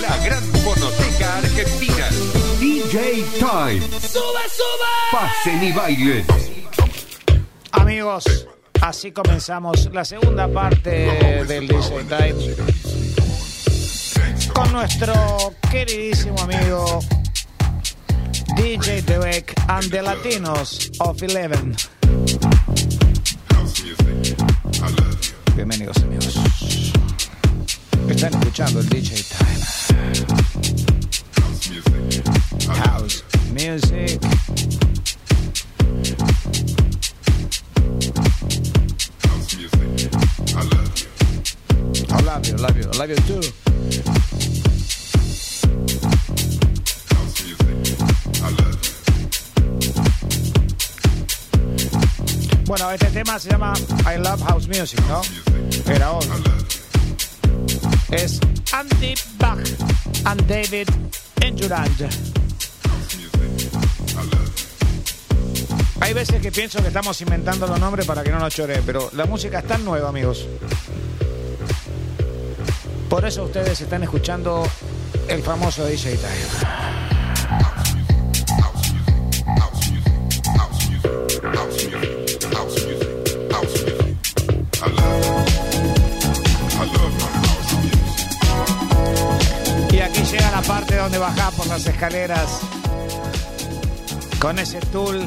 [0.00, 2.08] La gran fonoteca argentina.
[2.58, 3.80] DJ Time.
[4.00, 4.92] ¡Sube, sube!
[5.12, 6.26] Pasen y bailen.
[7.72, 8.48] Amigos,
[8.80, 12.85] así comenzamos la segunda parte del DJ Time
[14.56, 15.12] con nuestro
[15.70, 17.00] queridísimo amigo
[18.56, 21.76] DJ Dweck and the Latinos of Eleven.
[25.54, 26.36] Bienvenidos amigos.
[28.08, 29.60] Están escuchando el DJ Time.
[32.78, 34.18] House music.
[42.08, 43.65] I love you, I love you, I love you too.
[53.26, 53.72] Tema se llama
[54.04, 55.20] I Love House Music, ¿no?
[55.92, 56.26] Era hoy.
[58.10, 58.38] Es
[58.72, 59.58] Andy Bach
[60.24, 60.88] and David
[61.40, 62.08] Endurand.
[66.00, 69.10] Hay veces que pienso que estamos inventando los nombres para que no nos chore, pero
[69.14, 70.46] la música es tan nueva, amigos.
[73.08, 74.64] Por eso ustedes están escuchando
[75.28, 76.85] el famoso DJ Time.
[91.06, 92.58] Donde bajás por las escaleras
[94.40, 95.24] con ese tul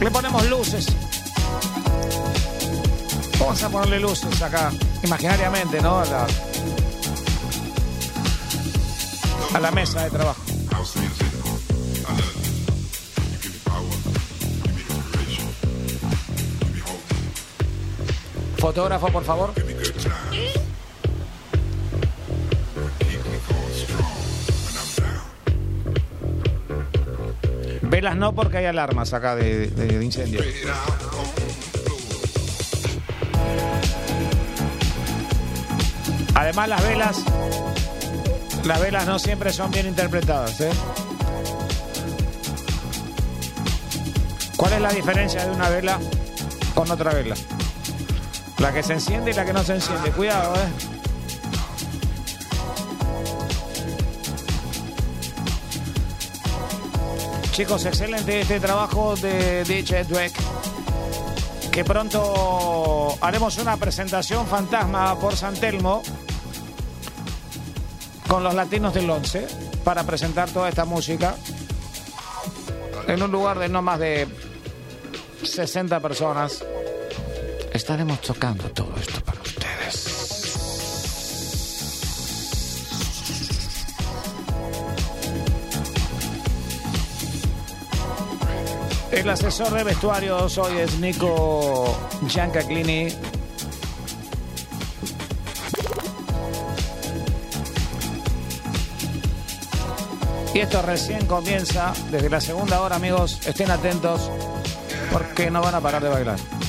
[0.03, 0.87] Le ponemos luces.
[3.39, 4.69] Vamos a ponerle luces acá,
[5.01, 5.99] imaginariamente, ¿no?
[5.99, 6.27] A la,
[9.53, 10.41] a la mesa de trabajo.
[18.57, 19.62] Fotógrafo, por favor.
[28.03, 30.41] Velas no porque hay alarmas acá de, incendio.
[36.35, 37.23] Además las velas,
[38.65, 40.71] las velas no siempre son bien interpretadas, ¿eh?
[44.57, 45.97] ¿Cuál es la diferencia de una vela
[46.75, 47.35] con otra vela?
[48.57, 50.11] La que se enciende y la que no se enciende.
[50.11, 50.92] Cuidado, ¿eh?
[57.53, 60.33] Chicos, excelente este trabajo de DJ Dweck.
[61.71, 66.01] Que pronto haremos una presentación fantasma por San Telmo
[68.27, 69.45] con los latinos del 11
[69.83, 71.35] para presentar toda esta música
[73.07, 74.27] en un lugar de no más de
[75.43, 76.65] 60 personas.
[77.71, 79.22] Estaremos tocando todo esto
[89.23, 91.97] El asesor de vestuarios hoy es Nico
[92.27, 93.07] Giancaclini.
[100.53, 103.39] Y esto recién comienza desde la segunda hora, amigos.
[103.47, 104.29] Estén atentos
[105.09, 106.62] porque no van a parar de bailar.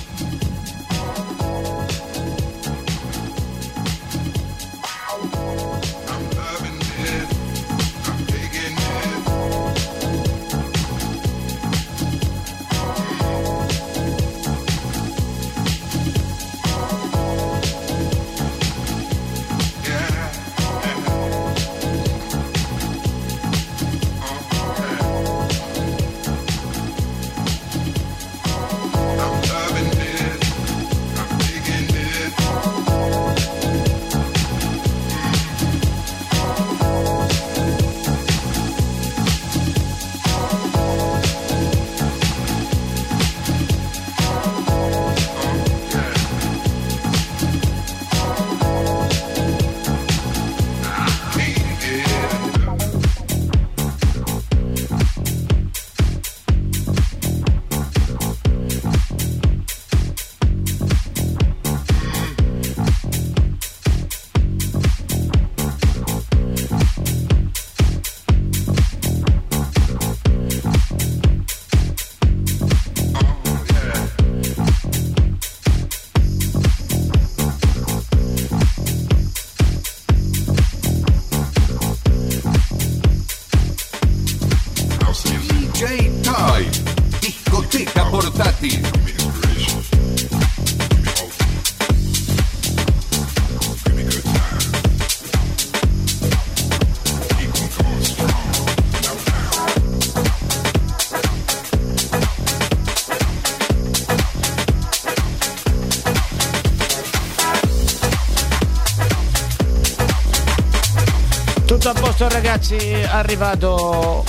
[111.67, 114.25] Tutto a posto ragazzi, è arrivato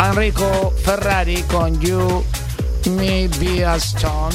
[0.00, 2.24] Enrico Ferrari con You
[2.88, 4.34] Me Be a Stone.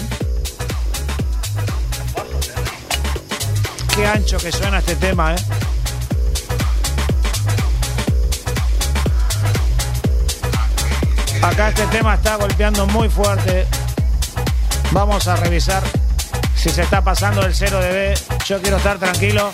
[3.87, 5.43] Che ancho che suena este tema, eh.
[11.41, 13.67] Acá este tema está golpeando muy fuerte.
[14.91, 15.83] Vamos a revisar
[16.55, 18.43] si se está pasando el 0 dB.
[18.45, 19.51] Yo quiero estar tranquilo.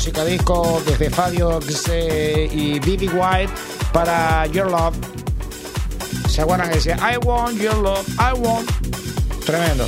[0.00, 3.52] Música disco, desde Fabio Xe y Vivi White
[3.92, 4.96] para Your Love.
[6.26, 8.66] ¿Se acuerdan que decía I want your love, I want?
[9.44, 9.86] Tremendo.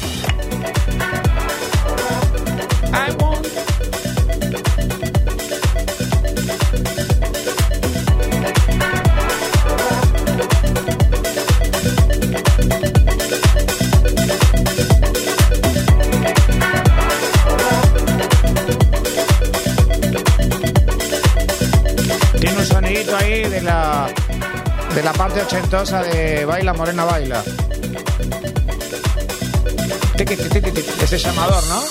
[24.94, 27.42] De la parte ochentosa de Baila Morena Baila.
[31.02, 31.82] Ese llamador, ¿no?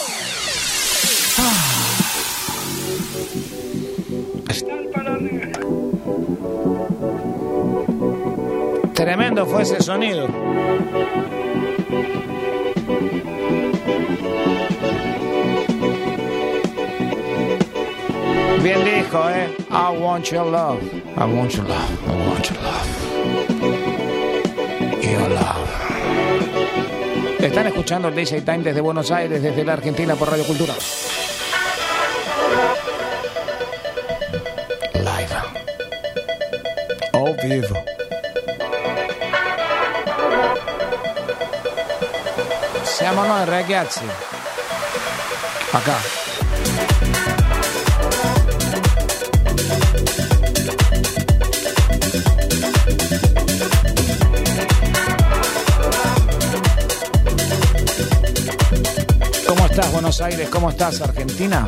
[8.94, 10.28] Tremendo fue ese sonido.
[18.62, 19.50] Bien dijo, ¿eh?
[19.72, 20.80] I want your love.
[21.18, 22.08] I want your love.
[22.08, 22.81] I want your love.
[27.62, 30.74] Están escuchando el DJ Time desde Buenos Aires, desde la Argentina por Radio Cultura.
[34.96, 35.36] Live.
[37.14, 37.84] Oh, vivo.
[42.84, 44.06] Siamo noi ragazzi.
[45.72, 46.31] Acá.
[59.72, 60.50] Estás, Buenos Aires?
[60.50, 61.66] ¿Cómo estás, Argentina?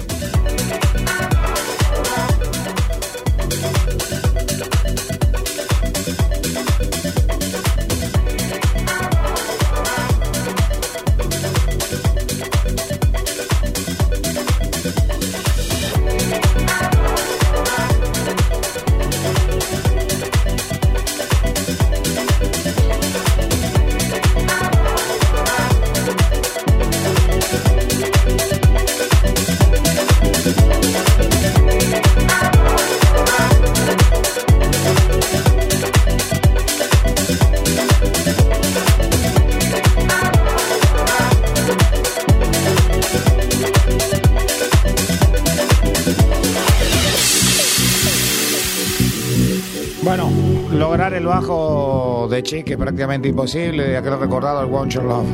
[52.34, 55.27] De Chick es prácticamente imposible, de aquel recordado el Want Your Love.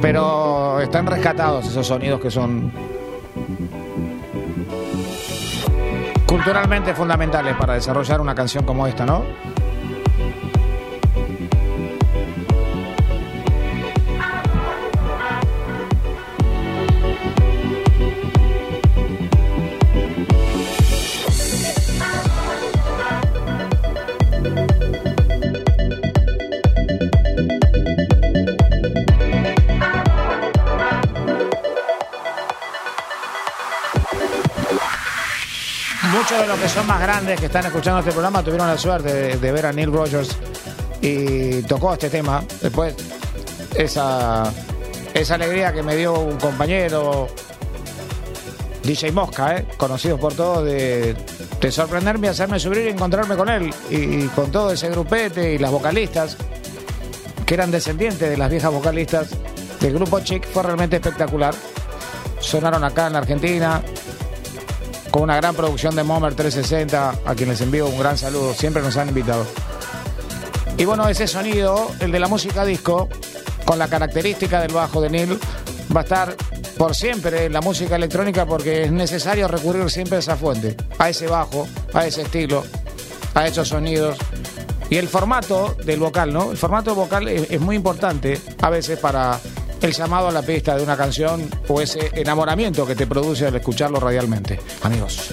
[0.00, 2.72] Pero están rescatados esos sonidos que son
[6.26, 9.22] culturalmente fundamentales para desarrollar una canción como esta, ¿no?
[37.36, 40.36] Que están escuchando este programa tuvieron la suerte de, ver a Neil Rogers
[41.00, 42.44] y tocó este tema.
[42.60, 42.94] Después,
[43.74, 44.52] esa,
[45.14, 47.28] esa alegría que me dio un compañero,
[48.82, 49.66] DJ Mosca, ¿eh?
[49.76, 51.14] conocido por todos, de,
[51.60, 53.72] de sorprenderme, hacerme subir y encontrarme con él.
[53.88, 56.36] Y, con todo ese grupete y las vocalistas,
[57.46, 59.30] que eran descendientes de las viejas vocalistas
[59.80, 61.54] del grupo Chic, fue realmente espectacular.
[62.40, 63.82] Sonaron acá en Argentina,
[65.12, 68.82] con una gran producción de Momer 360, a quien les envío un gran saludo, siempre
[68.82, 69.46] nos han invitado.
[70.78, 73.10] Y bueno, ese sonido, el de la música disco,
[73.66, 75.38] con la característica del bajo de Neil,
[75.94, 76.34] va a estar
[76.78, 81.10] por siempre en la música electrónica porque es necesario recurrir siempre a esa fuente, a
[81.10, 82.64] ese bajo, a ese estilo,
[83.34, 84.16] a esos sonidos.
[84.88, 86.52] Y el formato del vocal, ¿no?
[86.52, 89.38] El formato vocal es, es muy importante a veces para
[89.82, 93.56] el llamado a la pista de una canción o ese enamoramiento que te produce al
[93.56, 94.60] escucharlo radialmente.
[94.82, 95.30] Amigos,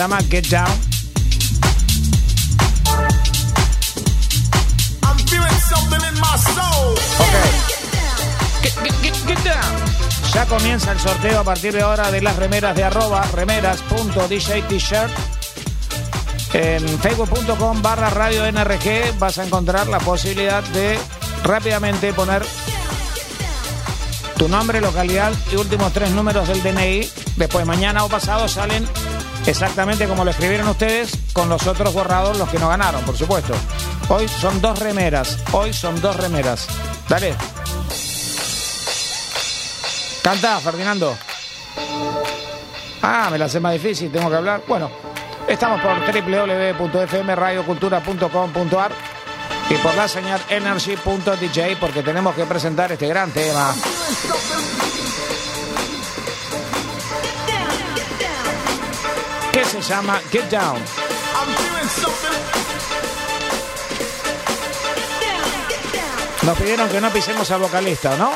[0.00, 0.66] llama Get Down.
[5.02, 6.94] I'm feeling something in my soul.
[8.62, 9.76] Get, get- get- get down.
[10.32, 15.12] Ya comienza el sorteo a partir de ahora de las remeras de arroba remeras.djtshirt.
[16.54, 20.98] En facebook.com barra radio NRG vas a encontrar la posibilidad de
[21.44, 22.42] rápidamente poner
[24.38, 27.06] tu nombre, localidad y últimos tres números del DNI.
[27.36, 28.88] Después mañana o pasado salen
[29.46, 33.54] exactamente como lo escribieron ustedes, con los otros borrados, los que no ganaron, por supuesto.
[34.08, 36.66] Hoy son dos remeras, hoy son dos remeras.
[37.08, 37.34] Dale.
[40.22, 41.16] Canta, Ferdinando.
[43.02, 44.62] Ah, me la hace más difícil, tengo que hablar.
[44.68, 44.90] Bueno,
[45.48, 48.92] estamos por www.fmradiocultura.com.ar
[49.70, 53.74] y por la señal energy.dj porque tenemos que presentar este gran tema.
[59.70, 60.82] Se llama Get Down.
[66.42, 68.32] Nos pidieron que no pisemos al vocalista, ¿no?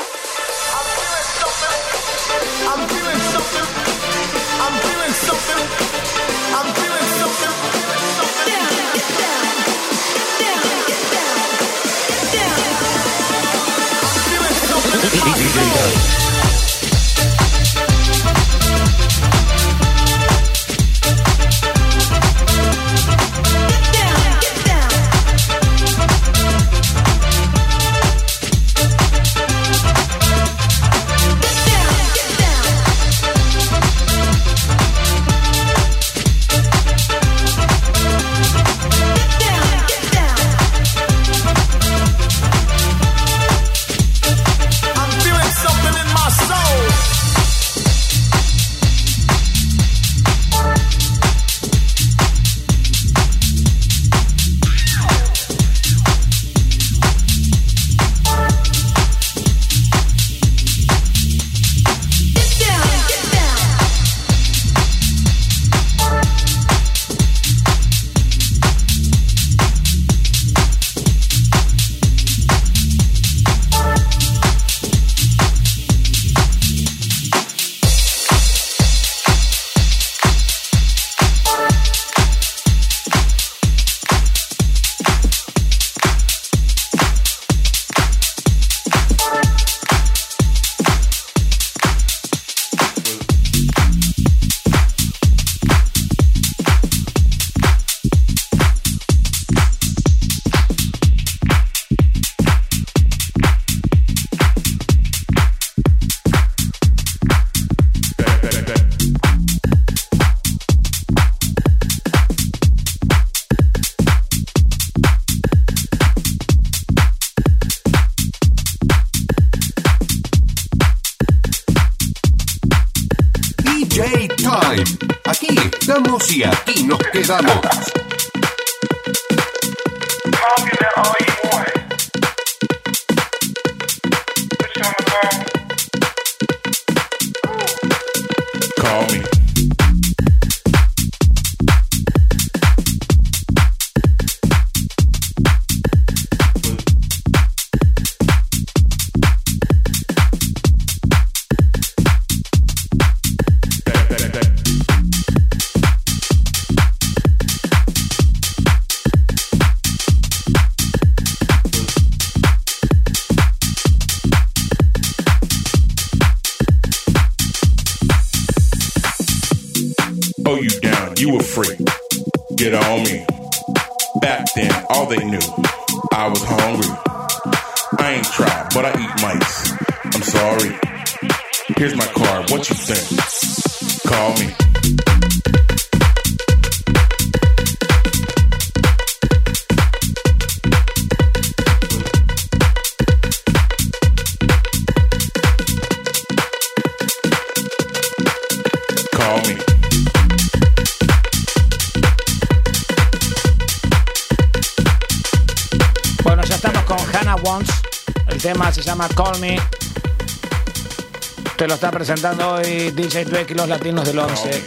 [211.75, 214.63] Lo está presentando hoy DJ Dweck y los latinos del 11.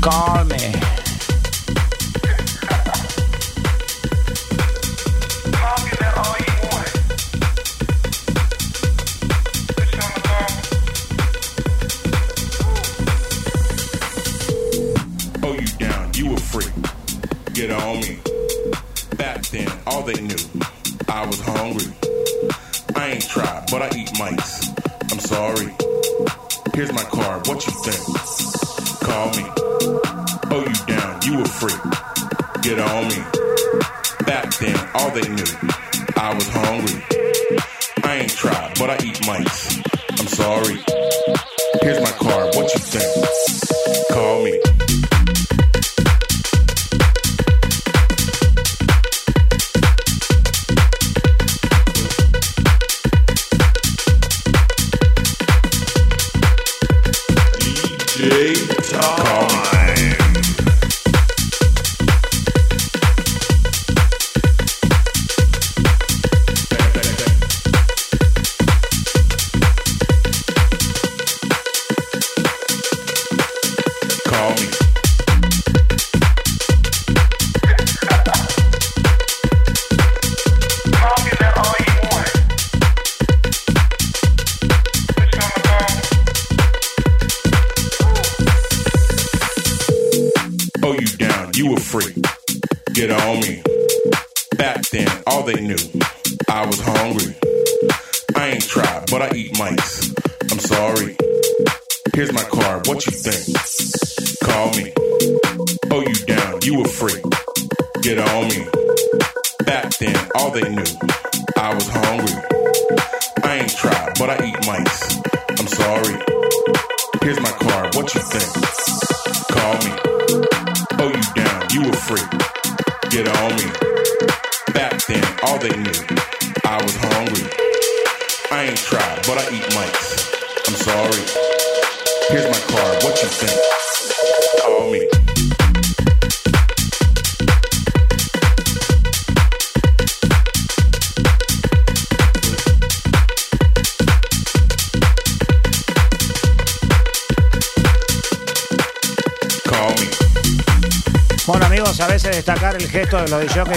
[0.00, 0.99] Call Me.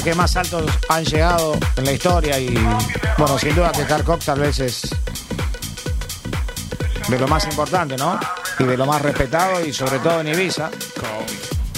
[0.02, 2.54] Que más altos han llegado en la historia y
[3.18, 4.90] bueno, sin duda que Cox tal vez es
[7.08, 8.20] de lo más importante, ¿no?
[8.60, 10.72] Y de lo más respetado y sobre todo en Ibiza.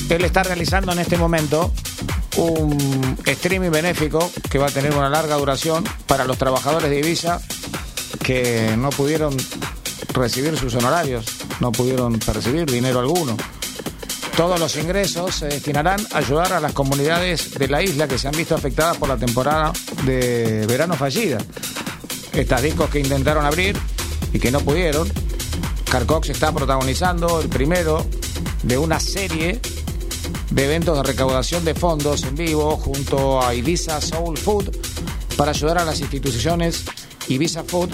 [0.09, 1.73] Él está realizando en este momento
[2.37, 7.39] un streaming benéfico que va a tener una larga duración para los trabajadores de Ibiza
[8.23, 9.35] que no pudieron
[10.13, 11.25] recibir sus honorarios,
[11.59, 13.35] no pudieron percibir dinero alguno.
[14.35, 18.27] Todos los ingresos se destinarán a ayudar a las comunidades de la isla que se
[18.27, 19.71] han visto afectadas por la temporada
[20.03, 21.37] de verano fallida.
[22.33, 23.77] Estas discos que intentaron abrir
[24.33, 25.09] y que no pudieron.
[25.89, 28.05] Carcox está protagonizando el primero
[28.63, 29.61] de una serie
[30.51, 34.75] de eventos de recaudación de fondos en vivo junto a Ibiza Soul Food
[35.37, 36.83] para ayudar a las instituciones
[37.29, 37.91] Ibiza Food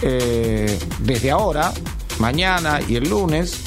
[0.00, 1.70] eh, desde ahora,
[2.18, 3.63] mañana y el lunes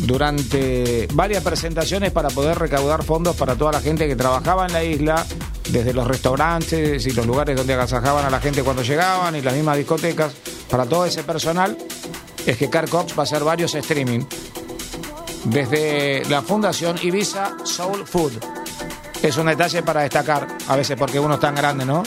[0.00, 4.84] durante varias presentaciones para poder recaudar fondos para toda la gente que trabajaba en la
[4.84, 5.26] isla,
[5.70, 9.54] desde los restaurantes y los lugares donde agasajaban a la gente cuando llegaban y las
[9.54, 10.32] mismas discotecas,
[10.70, 11.76] para todo ese personal,
[12.46, 14.20] es que Car Cox va a hacer varios streaming
[15.44, 18.32] desde la Fundación Ibiza Soul Food.
[19.22, 22.02] Es un detalle para destacar, a veces porque uno es tan grande, ¿no?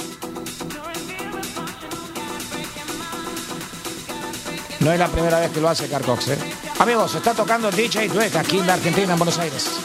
[4.80, 6.38] No es la primera vez que lo hace Carcox, ¿eh?
[6.80, 9.80] Amigos, está tocando DJ Dweck aquí en la Argentina, en Buenos Aires.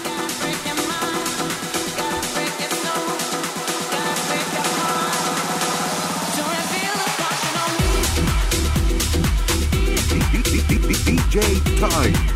[11.05, 12.36] DJ Time.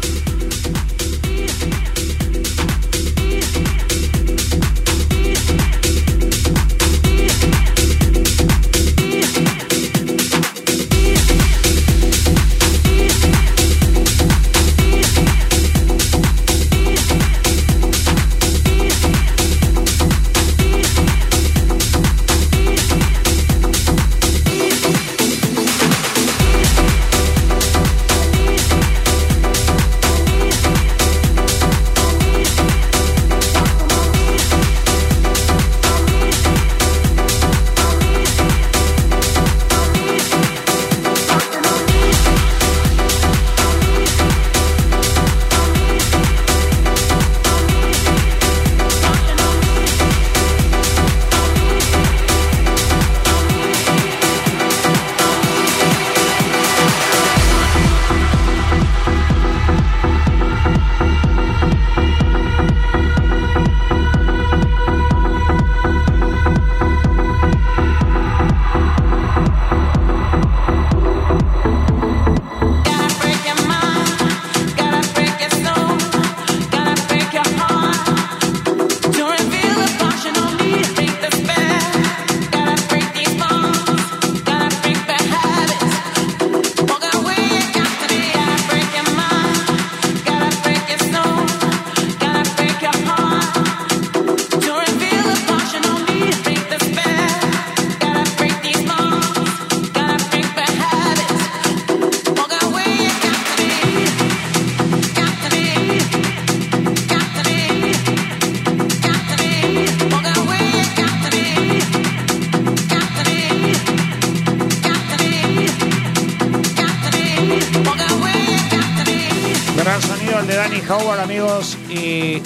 [119.80, 122.42] El de Danny Howard, amigos, y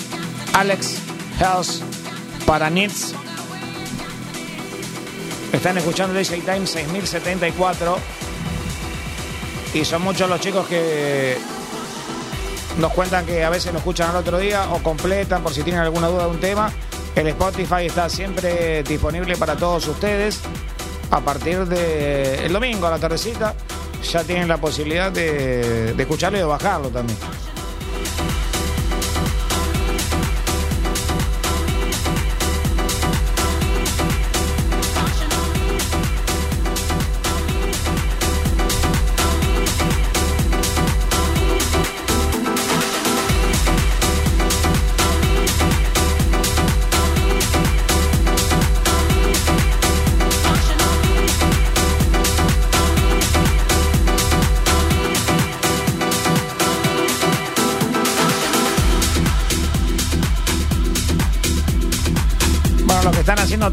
[0.53, 0.99] Alex
[1.41, 1.83] House
[2.47, 3.13] para Nits.
[5.53, 7.99] Están escuchando DJ Time 6074.
[9.75, 11.37] Y son muchos los chicos que
[12.79, 15.83] nos cuentan que a veces lo escuchan al otro día o completan por si tienen
[15.83, 16.71] alguna duda de un tema.
[17.17, 20.39] El Spotify está siempre disponible para todos ustedes.
[21.11, 23.57] A partir de el domingo a la tardecita
[24.05, 27.19] ya tienen la posibilidad de, de escucharlo y de bajarlo también.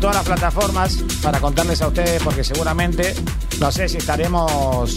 [0.02, 3.14] Todas las plataformas para contarles a ustedes, porque seguramente,
[3.60, 4.96] no sé si estaremos.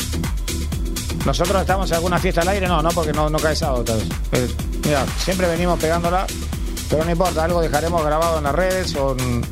[1.26, 4.08] Nosotros estamos en alguna fiesta al aire, no, no, porque no, no cae sábado vez.
[4.32, 4.48] Eh,
[4.84, 6.26] mira, siempre venimos pegándola,
[6.88, 9.42] pero no importa, algo dejaremos grabado en las redes o en,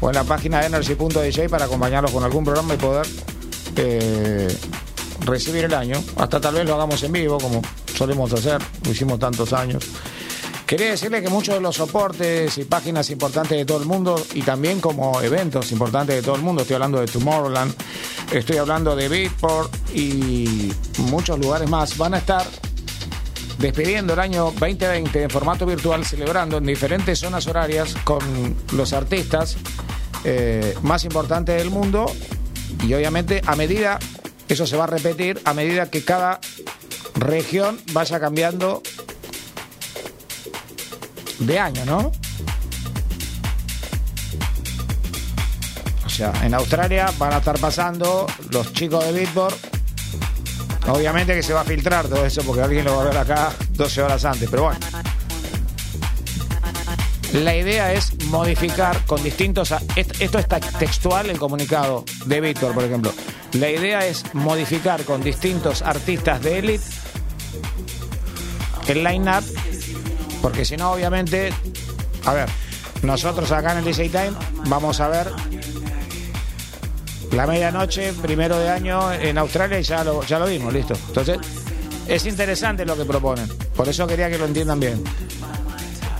[0.00, 3.06] o en la página de energy.dj para acompañarlos con algún programa y poder
[3.76, 4.56] eh,
[5.20, 6.02] recibir el año.
[6.16, 7.60] Hasta tal vez lo hagamos en vivo, como
[7.94, 9.84] solemos hacer, lo hicimos tantos años.
[10.66, 14.42] Quería decirle que muchos de los soportes y páginas importantes de todo el mundo y
[14.42, 17.74] también como eventos importantes de todo el mundo, estoy hablando de Tomorrowland,
[18.32, 22.46] estoy hablando de Beatport y muchos lugares más, van a estar
[23.58, 28.20] despidiendo el año 2020 en formato virtual, celebrando en diferentes zonas horarias con
[28.72, 29.56] los artistas
[30.24, 32.06] eh, más importantes del mundo.
[32.84, 33.98] Y obviamente a medida,
[34.48, 36.40] eso se va a repetir, a medida que cada
[37.14, 38.82] región vaya cambiando
[41.46, 42.12] de año, ¿no?
[46.04, 49.56] O sea, en Australia van a estar pasando los chicos de Beatport.
[50.88, 53.52] Obviamente que se va a filtrar todo eso porque alguien lo va a ver acá
[53.70, 54.80] 12 horas antes, pero bueno.
[57.32, 59.72] La idea es modificar con distintos...
[59.96, 63.12] Esto está textual el comunicado de Víctor, por ejemplo.
[63.54, 66.84] La idea es modificar con distintos artistas de élite
[68.88, 69.44] el line-up
[70.42, 71.50] porque si no, obviamente,
[72.26, 72.48] a ver,
[73.02, 74.32] nosotros acá en el DJ Time
[74.66, 75.32] vamos a ver
[77.30, 80.94] la medianoche, primero de año en Australia y ya lo, ya lo vimos, listo.
[81.08, 81.38] Entonces,
[82.06, 83.48] es interesante lo que proponen.
[83.74, 85.02] Por eso quería que lo entiendan bien.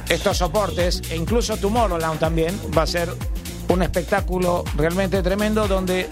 [0.09, 3.12] Estos soportes, e incluso Tomorrowland también, va a ser
[3.69, 6.09] un espectáculo realmente tremendo donde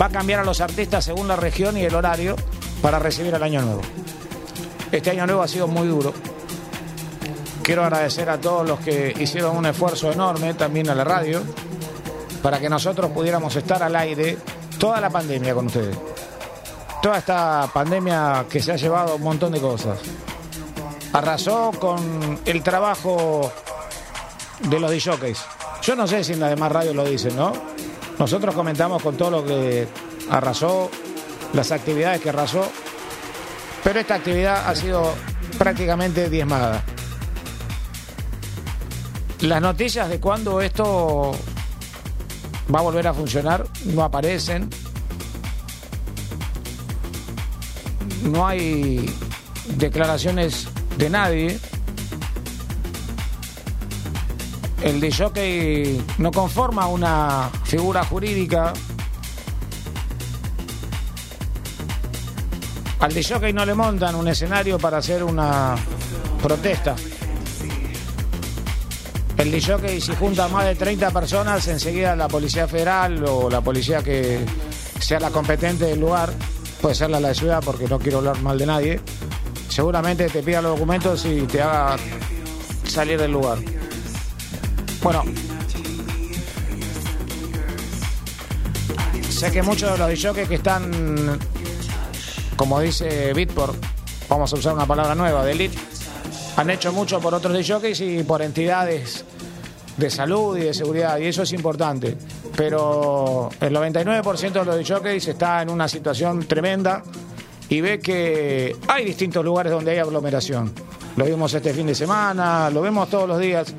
[0.00, 2.36] va a cambiar a los artistas según la región y el horario
[2.80, 3.82] para recibir el año nuevo.
[4.92, 6.14] Este año nuevo ha sido muy duro.
[7.68, 11.42] Quiero agradecer a todos los que hicieron un esfuerzo enorme, también a la radio,
[12.42, 14.38] para que nosotros pudiéramos estar al aire
[14.78, 15.94] toda la pandemia con ustedes.
[17.02, 19.98] Toda esta pandemia que se ha llevado un montón de cosas.
[21.12, 23.52] Arrasó con el trabajo
[24.60, 25.38] de los DJs.
[25.82, 27.52] Yo no sé si en las demás radios lo dicen, ¿no?
[28.18, 29.86] Nosotros comentamos con todo lo que
[30.30, 30.90] arrasó,
[31.52, 32.66] las actividades que arrasó,
[33.84, 35.12] pero esta actividad ha sido
[35.58, 36.82] prácticamente diezmada.
[39.40, 41.32] Las noticias de cuándo esto
[42.74, 44.68] va a volver a funcionar no aparecen.
[48.24, 49.14] No hay
[49.76, 50.66] declaraciones
[50.96, 51.60] de nadie.
[54.82, 58.72] El de jockey no conforma una figura jurídica.
[62.98, 65.76] Al de jockey no le montan un escenario para hacer una
[66.42, 66.96] protesta.
[69.38, 74.02] El DJ si junta más de 30 personas, enseguida la Policía Federal o la policía
[74.02, 74.44] que
[74.98, 76.32] sea la competente del lugar,
[76.80, 79.00] puede ser la de la ciudad porque no quiero hablar mal de nadie,
[79.68, 81.96] seguramente te pida los documentos y te haga
[82.82, 83.58] salir del lugar.
[85.02, 85.22] Bueno,
[89.30, 91.38] sé que muchos de los DJs que están,
[92.56, 93.76] como dice Bitport,
[94.28, 95.54] vamos a usar una palabra nueva, de
[96.58, 99.24] han hecho mucho por otros DJs y por entidades
[99.96, 102.16] de salud y de seguridad, y eso es importante.
[102.56, 107.04] Pero el 99% de los DJs está en una situación tremenda
[107.68, 110.72] y ve que hay distintos lugares donde hay aglomeración.
[111.14, 113.72] Lo vimos este fin de semana, lo vemos todos los días.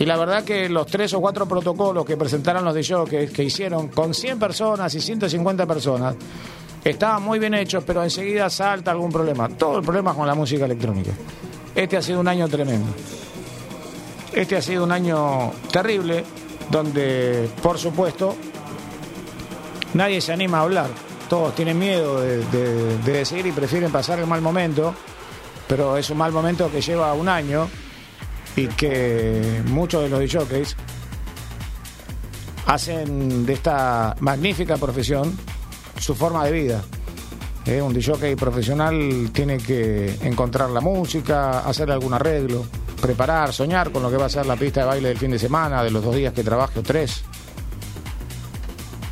[0.00, 3.86] Y la verdad que los tres o cuatro protocolos que presentaron los DJs que hicieron
[3.86, 6.16] con 100 personas y 150 personas
[6.82, 9.48] estaban muy bien hechos, pero enseguida salta algún problema.
[9.50, 11.12] Todo el problema es con la música electrónica.
[11.74, 12.92] Este ha sido un año tremendo.
[14.32, 16.24] Este ha sido un año terrible,
[16.70, 18.36] donde, por supuesto,
[19.94, 20.88] nadie se anima a hablar.
[21.28, 24.94] Todos tienen miedo de, de- de decir y prefieren pasar el mal momento,
[25.68, 27.68] pero es un mal momento que lleva un año
[28.56, 30.76] y que muchos de los jockeys
[32.66, 35.36] hacen de esta magnífica profesión
[35.98, 36.82] su forma de vida.
[37.66, 42.64] Eh, un DJ profesional tiene que encontrar la música, hacer algún arreglo,
[43.00, 45.38] preparar, soñar con lo que va a ser la pista de baile del fin de
[45.38, 47.22] semana, de los dos días que trabaje o tres.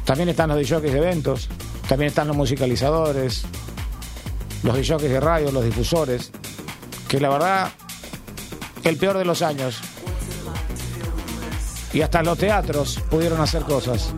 [0.05, 1.49] También están los DJs de eventos,
[1.87, 3.45] también están los musicalizadores,
[4.63, 6.33] los DJs de radio, los difusores,
[7.07, 7.71] que la verdad,
[8.85, 9.81] el peor de los años.
[11.93, 14.13] Y hasta los teatros pudieron hacer cosas.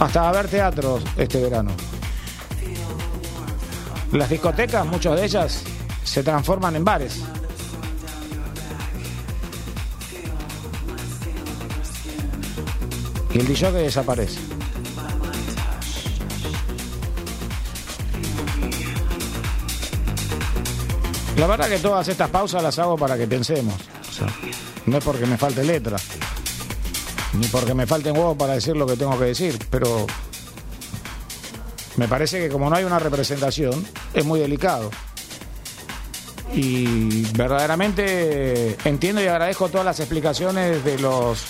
[0.00, 1.72] Hasta ver teatros este verano.
[4.12, 5.62] Las discotecas, muchas de ellas,
[6.02, 7.22] se transforman en bares.
[13.34, 14.40] Y el DJ desaparece.
[21.36, 23.74] La verdad que todas estas pausas las hago para que pensemos.
[24.08, 24.26] O sea,
[24.86, 25.98] no es porque me falte letra,
[27.34, 30.06] ni porque me falten huevos para decir lo que tengo que decir, pero
[31.98, 33.84] me parece que como no hay una representación,
[34.14, 34.90] es muy delicado.
[36.54, 41.44] Y verdaderamente entiendo y agradezco todas las explicaciones de los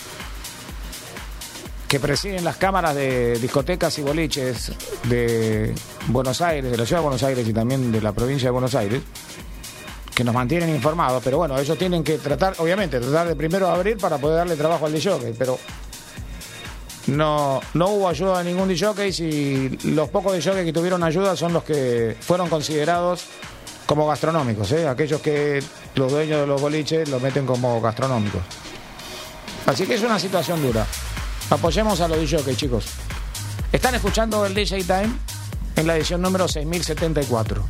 [1.86, 4.72] que presiden las cámaras de discotecas y boliches
[5.04, 5.74] de
[6.08, 8.74] Buenos Aires, de la ciudad de Buenos Aires y también de la provincia de Buenos
[8.74, 9.02] Aires,
[10.14, 13.98] que nos mantienen informados, pero bueno, ellos tienen que tratar, obviamente, tratar de primero abrir
[13.98, 15.58] para poder darle trabajo al DJ, pero
[17.08, 21.52] no, no hubo ayuda de ningún DJ y los pocos DJ que tuvieron ayuda son
[21.52, 23.24] los que fueron considerados
[23.86, 24.86] como gastronómicos, ¿eh?
[24.86, 25.62] aquellos que
[25.94, 28.42] los dueños de los boliches los meten como gastronómicos.
[29.66, 30.86] Así que es una situación dura.
[31.50, 32.86] Apoyemos a los DJ, chicos.
[33.72, 35.10] Están escuchando el DJ Time
[35.76, 37.64] en la edición número 6074.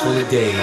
[0.00, 0.57] holiday.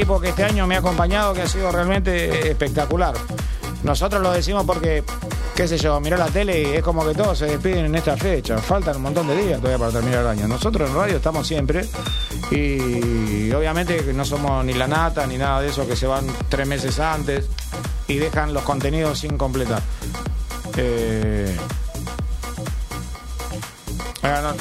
[0.00, 3.14] Equipo que este año me ha acompañado, que ha sido realmente espectacular.
[3.82, 5.04] Nosotros lo decimos porque,
[5.54, 8.16] qué sé yo, mirá la tele y es como que todos se despiden en esta
[8.16, 8.56] fecha.
[8.56, 10.48] Faltan un montón de días todavía para terminar el año.
[10.48, 11.84] Nosotros en radio estamos siempre
[12.50, 16.66] y obviamente no somos ni la nata ni nada de eso que se van tres
[16.66, 17.44] meses antes
[18.08, 19.82] y dejan los contenidos sin completar.
[20.78, 21.54] Eh,
[24.22, 24.54] no,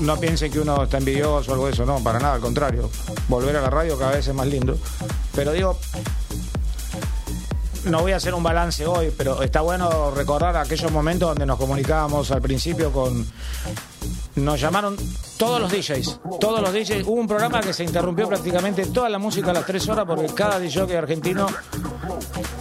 [0.00, 2.88] no piensen que uno está envidioso o algo de eso, no, para nada, al contrario.
[3.28, 4.76] Volver a la radio cada vez es más lindo.
[5.34, 5.78] Pero digo,
[7.84, 11.58] no voy a hacer un balance hoy, pero está bueno recordar aquellos momentos donde nos
[11.58, 13.26] comunicábamos al principio con...
[14.34, 14.96] Nos llamaron
[15.36, 17.06] todos los DJs, todos los DJs.
[17.06, 20.26] Hubo un programa que se interrumpió prácticamente toda la música a las tres horas porque
[20.32, 21.46] cada DJ argentino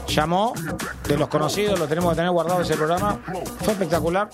[0.08, 0.54] llamó
[1.08, 3.20] de los conocidos, lo tenemos que tener guardado ese programa.
[3.62, 4.30] Fue espectacular.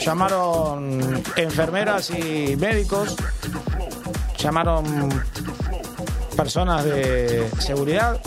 [0.00, 3.16] Llamaron enfermeras y médicos,
[4.48, 5.22] llamaron
[6.34, 8.18] personas de seguridad,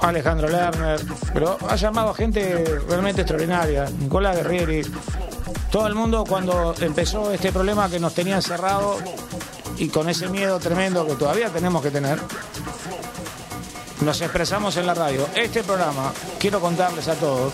[0.00, 0.98] Alejandro Lerner,
[1.34, 4.90] pero ha llamado a gente realmente extraordinaria, Nicolás Guerrieri,
[5.70, 8.96] todo el mundo cuando empezó este problema que nos tenía encerrado
[9.76, 12.18] y con ese miedo tremendo que todavía tenemos que tener,
[14.00, 15.28] nos expresamos en la radio.
[15.34, 17.52] Este programa, quiero contarles a todos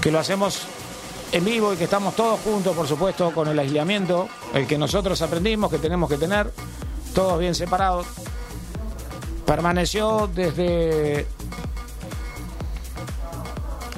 [0.00, 0.68] que lo hacemos
[1.32, 5.20] en vivo y que estamos todos juntos, por supuesto, con el aislamiento, el que nosotros
[5.22, 6.52] aprendimos que tenemos que tener,
[7.14, 8.06] todos bien separados.
[9.46, 11.26] Permaneció desde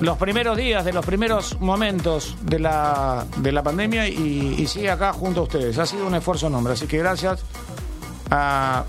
[0.00, 5.12] los primeros días, de los primeros momentos de la, de la pandemia y, sigue acá
[5.12, 5.76] junto a ustedes.
[5.78, 7.42] Ha sido un esfuerzo enorme, así que gracias
[8.30, 8.84] a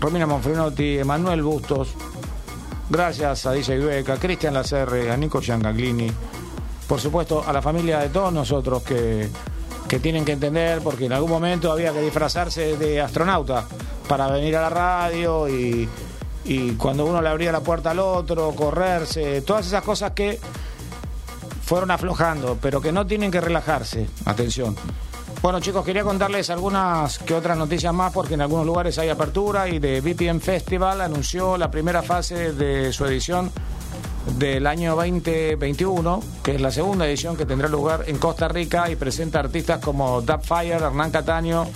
[0.00, 1.94] Romina Monfrenotti, Emanuel Bustos,
[2.90, 6.10] gracias a DJ Dueca, Cristian Lacerre, a Nico Giancaglini,
[6.86, 9.28] por supuesto a la familia de todos nosotros que,
[9.88, 13.66] que tienen que entender, porque en algún momento había que disfrazarse de astronauta
[14.08, 15.88] para venir a la radio y,
[16.44, 20.38] y cuando uno le abría la puerta al otro, correrse, todas esas cosas que
[21.64, 24.06] fueron aflojando, pero que no tienen que relajarse.
[24.26, 24.76] Atención.
[25.40, 29.68] Bueno, chicos, quería contarles algunas que otras noticias más porque en algunos lugares hay apertura
[29.68, 33.50] y de VPN Festival anunció la primera fase de su edición
[34.38, 38.96] del año 2021, que es la segunda edición que tendrá lugar en Costa Rica y
[38.96, 41.66] presenta artistas como Dubfire, Hernán Cataño,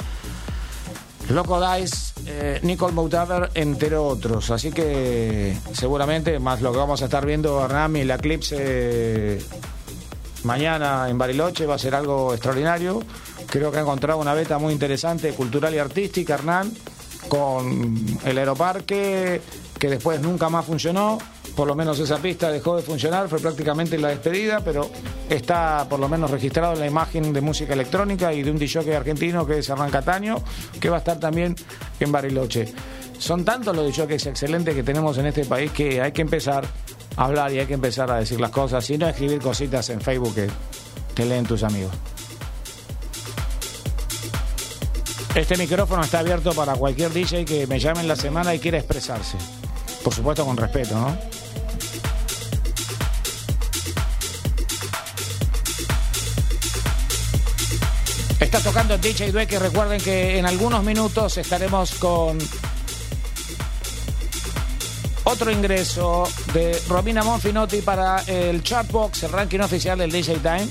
[1.30, 4.50] Loco Dice, eh, Nicole Moutaver, entre otros.
[4.50, 9.38] Así que seguramente, más lo que vamos a estar viendo, Hernán, y el eclipse
[10.44, 13.02] mañana en Bariloche va a ser algo extraordinario.
[13.50, 16.72] Creo que ha encontrado una beta muy interesante, cultural y artística, Hernán,
[17.28, 17.94] con
[18.24, 19.40] el aeroparque,
[19.78, 21.18] que después nunca más funcionó.
[21.58, 24.88] Por lo menos esa pista dejó de funcionar, fue prácticamente la despedida, pero
[25.28, 28.96] está por lo menos registrado en la imagen de música electrónica y de un DJ
[28.96, 30.36] argentino que es Hernán Cataño,
[30.78, 31.56] que va a estar también
[31.98, 32.72] en Bariloche.
[33.18, 36.64] Son tantos los DJs excelentes que tenemos en este país que hay que empezar
[37.16, 40.00] a hablar y hay que empezar a decir las cosas y no escribir cositas en
[40.00, 40.46] Facebook que
[41.12, 41.90] te leen tus amigos.
[45.34, 48.78] Este micrófono está abierto para cualquier DJ que me llame en la semana y quiera
[48.78, 49.36] expresarse.
[50.04, 51.37] Por supuesto con respeto, ¿no?
[58.58, 62.36] Está tocando DJ que recuerden que en algunos minutos estaremos con
[65.22, 70.66] otro ingreso de Romina Monfinotti para el Chartbox, el ranking oficial del DJ Time.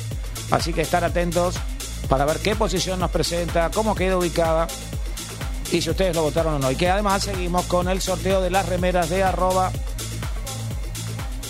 [0.52, 1.56] Así que estar atentos
[2.10, 4.68] para ver qué posición nos presenta, cómo queda ubicada
[5.72, 6.70] y si ustedes lo votaron o no.
[6.70, 9.72] Y que además seguimos con el sorteo de las remeras de arroba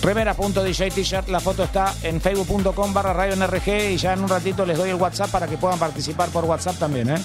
[0.02, 1.28] remera.dj t-shirt.
[1.28, 4.90] La foto está en facebook.com barra radio NRG y ya en un ratito les doy
[4.90, 7.10] el WhatsApp para que puedan participar por WhatsApp también.
[7.10, 7.18] ¿eh?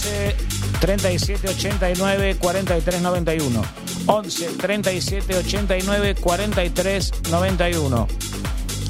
[0.00, 0.36] 11
[0.80, 3.62] 37 89 43 91.
[4.06, 8.08] 11 37 89 43 91.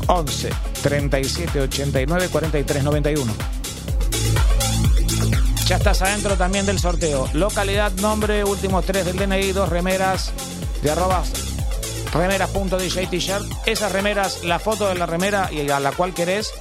[0.07, 0.51] 11
[0.83, 3.33] 37 89 43 91.
[5.67, 7.29] Ya estás adentro también del sorteo.
[7.33, 10.33] Localidad, nombre, últimos tres del DNI, dos remeras
[10.83, 11.33] de arrobas
[12.13, 13.47] remeras.dj t-shirt.
[13.67, 16.53] Esas remeras, la foto de la remera y a la cual querés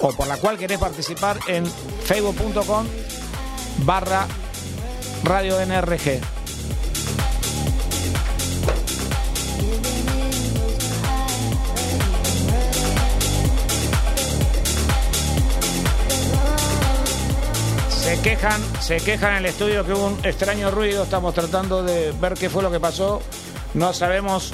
[0.00, 2.86] o por la cual querés participar en facebook.com
[3.84, 4.26] barra
[5.24, 6.20] radio NRG.
[17.90, 21.04] Se quejan, se quejan en el estudio que hubo un extraño ruido.
[21.04, 23.22] Estamos tratando de ver qué fue lo que pasó.
[23.74, 24.52] No sabemos,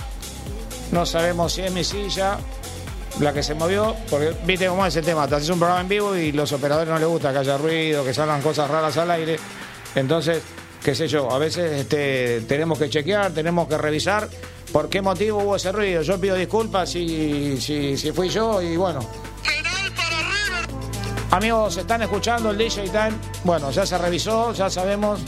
[0.93, 2.39] no sabemos si es mi silla
[3.21, 5.89] la que se movió, porque viste cómo es el tema, te haces un programa en
[5.89, 9.11] vivo y los operadores no les gusta que haya ruido, que salgan cosas raras al
[9.11, 9.39] aire.
[9.95, 10.43] Entonces,
[10.83, 14.29] qué sé yo, a veces este, tenemos que chequear, tenemos que revisar
[14.73, 16.03] por qué motivo hubo ese ruido.
[16.03, 19.01] Yo pido disculpas si, si, si fui yo y bueno.
[21.31, 23.13] Amigos, están escuchando el DJ Time.
[23.45, 25.21] Bueno, ya se revisó, ya sabemos.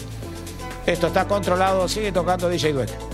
[0.87, 3.08] Esto está controlado, sigue tocando DJ Dueck.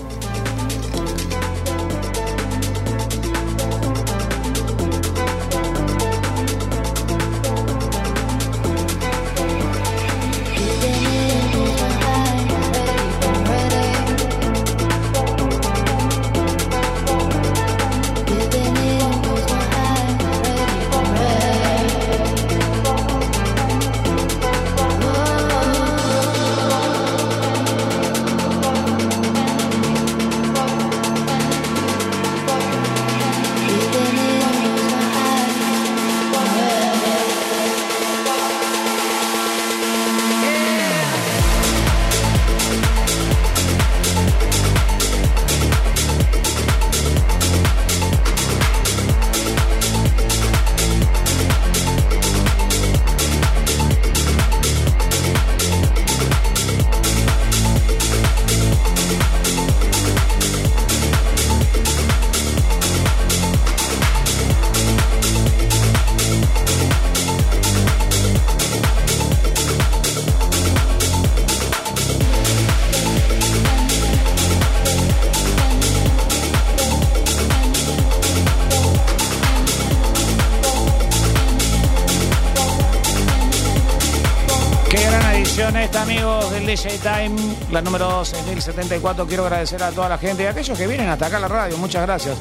[86.74, 87.30] DJ
[87.70, 89.26] la número 6074.
[89.28, 91.46] Quiero agradecer a toda la gente y a aquellos que vienen hasta acá a la
[91.46, 91.78] radio.
[91.78, 92.36] Muchas gracias.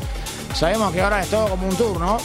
[0.55, 2.17] Sabemos que ahora es todo como un tour, ¿no?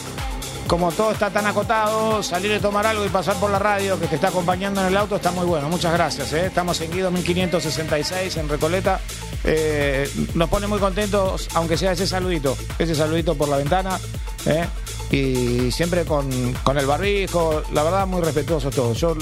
[0.66, 4.06] Como todo está tan acotado, salir a tomar algo y pasar por la radio que
[4.06, 5.68] te está acompañando en el auto está muy bueno.
[5.68, 6.32] Muchas gracias.
[6.32, 6.47] ¿eh?
[6.47, 9.01] Estamos en Guido 1566 en Recoleta.
[9.44, 13.98] Eh, nos pone muy contentos, aunque sea ese saludito, ese saludito por la ventana.
[14.47, 14.66] ¿eh?
[15.10, 18.94] Y siempre con, con el barbijo, la verdad, muy respetuoso todo.
[18.94, 19.14] Yo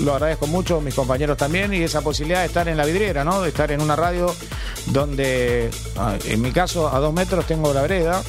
[0.00, 3.42] lo agradezco mucho, mis compañeros también, y esa posibilidad de estar en la vidriera, ¿no?
[3.42, 4.34] De estar en una radio
[4.86, 8.22] donde, ah, en mi caso, a dos metros tengo la vereda.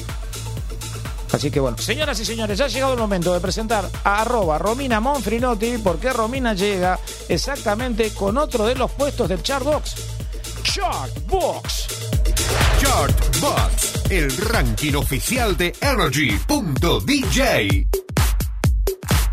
[1.32, 5.00] Así que bueno, señoras y señores, ha llegado el momento de presentar a arroba Romina
[5.00, 6.98] Monfrinotti, porque Romina llega
[7.28, 9.94] exactamente con otro de los puestos del Chartbox.
[10.62, 11.88] Chartbox.
[12.80, 17.95] Chartbox, el ranking oficial de Energy.dj.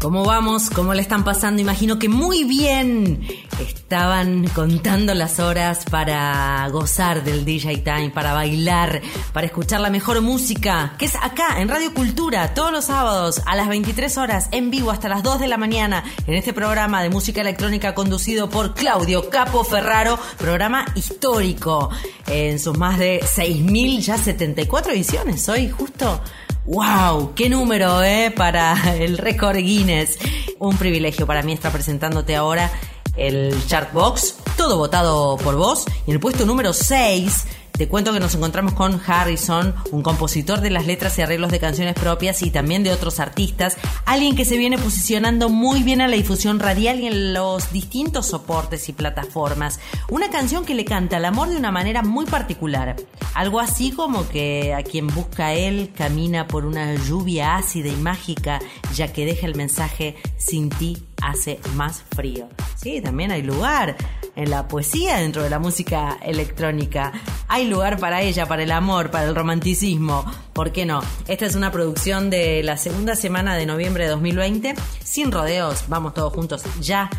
[0.03, 0.69] ¿Cómo vamos?
[0.69, 1.61] ¿Cómo le están pasando?
[1.61, 3.25] Imagino que muy bien.
[3.65, 9.01] Estaban contando las horas para gozar del DJ Time, para bailar,
[9.31, 13.55] para escuchar la mejor música, que es acá en Radio Cultura, todos los sábados a
[13.55, 17.09] las 23 horas, en vivo hasta las 2 de la mañana, en este programa de
[17.09, 21.89] música electrónica conducido por Claudio Capo Ferraro, programa histórico,
[22.27, 26.19] en sus más de 6.000, ya 74 ediciones, hoy justo
[26.65, 27.33] ¡Wow!
[27.35, 28.31] ¡Qué número, eh!
[28.35, 30.17] Para el récord Guinness.
[30.59, 32.71] Un privilegio para mí estar presentándote ahora
[33.17, 35.85] el Chartbox, todo votado por vos.
[36.07, 40.61] Y en el puesto número 6, te cuento que nos encontramos con Harrison, un compositor
[40.61, 44.45] de las letras y arreglos de canciones propias y también de otros artistas, alguien que
[44.45, 48.93] se viene posicionando muy bien a la difusión radial y en los distintos soportes y
[48.93, 49.79] plataformas.
[50.09, 52.95] Una canción que le canta el amor de una manera muy particular.
[53.33, 58.59] Algo así como que a quien busca él camina por una lluvia ácida y mágica,
[58.93, 62.47] ya que deja el mensaje sin ti hace más frío.
[62.75, 63.95] Sí, también hay lugar
[64.35, 67.11] en la poesía dentro de la música electrónica.
[67.47, 70.25] Hay lugar para ella, para el amor, para el romanticismo.
[70.53, 71.01] ¿Por qué no?
[71.27, 74.75] Esta es una producción de la segunda semana de noviembre de 2020.
[75.03, 77.09] Sin rodeos, vamos todos juntos ya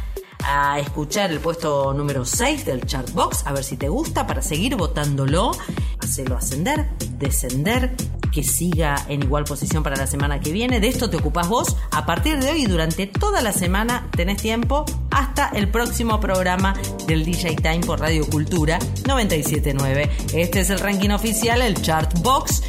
[0.44, 4.76] a escuchar el puesto número 6 del Chartbox, a ver si te gusta, para seguir
[4.76, 5.52] votándolo,
[5.98, 6.88] hacerlo ascender,
[7.18, 7.94] descender,
[8.34, 10.80] que siga en igual posición para la semana que viene.
[10.80, 11.76] De esto te ocupas vos.
[11.92, 16.74] A partir de hoy y durante toda la semana tenés tiempo hasta el próximo programa
[17.06, 20.10] del DJ Time por Radio Cultura 979.
[20.34, 22.62] Este es el ranking oficial, el Chartbox.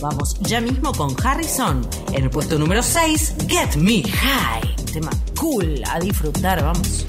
[0.00, 4.76] Vamos ya mismo con Harrison en el puesto número 6, Get Me High.
[4.92, 7.04] Tema cool a disfrutar, vamos.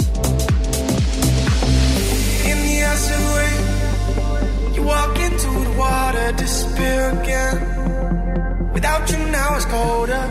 [2.45, 8.72] In the acid rain, you walk into the water, disappear again.
[8.73, 10.27] Without you now it's colder.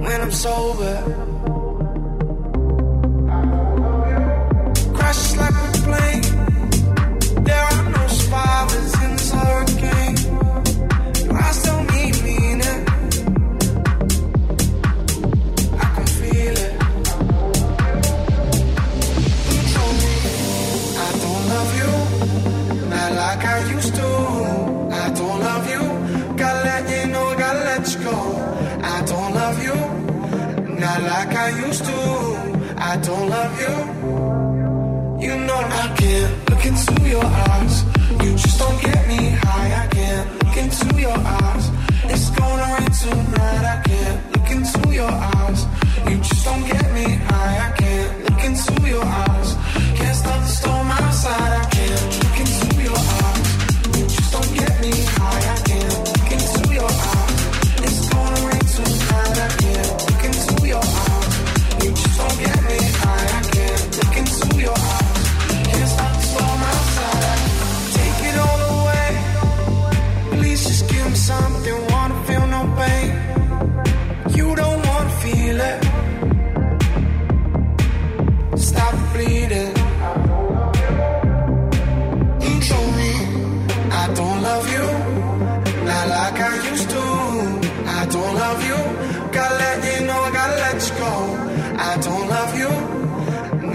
[0.00, 1.02] When I'm sober,
[4.94, 7.44] crashes like a plane.
[7.44, 8.67] There are no survivors
[23.28, 24.08] like I used to.
[25.04, 25.82] I don't love you,
[26.40, 28.18] gotta let you know, gotta let you go.
[28.94, 29.76] I don't love you,
[30.84, 31.98] not like I used to.
[32.90, 33.74] I don't love you.
[35.26, 37.74] You know I can't look into your eyes.
[38.24, 39.70] You just don't get me high.
[39.82, 41.64] I can't look into your eyes.
[42.12, 43.64] It's gonna rain tonight.
[43.74, 45.60] I can't look into your eyes.
[46.08, 47.56] You just don't get me high.
[47.66, 49.48] I can't look into your eyes.
[49.98, 51.52] Can't stop the storm outside.
[51.62, 51.77] I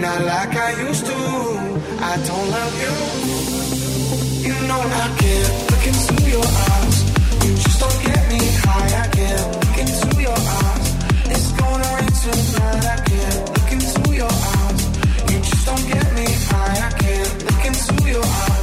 [0.04, 1.16] Not like I used to.
[2.10, 2.94] I don't love you.
[4.46, 6.96] You know I can't look into your eyes.
[7.42, 8.90] You just don't get me high.
[9.02, 10.86] I can't look into your eyes.
[11.34, 12.84] It's gonna rain tonight.
[12.84, 14.82] I can't look into your eyes.
[15.32, 16.86] You just don't get me high.
[16.86, 18.53] I can't look into your eyes.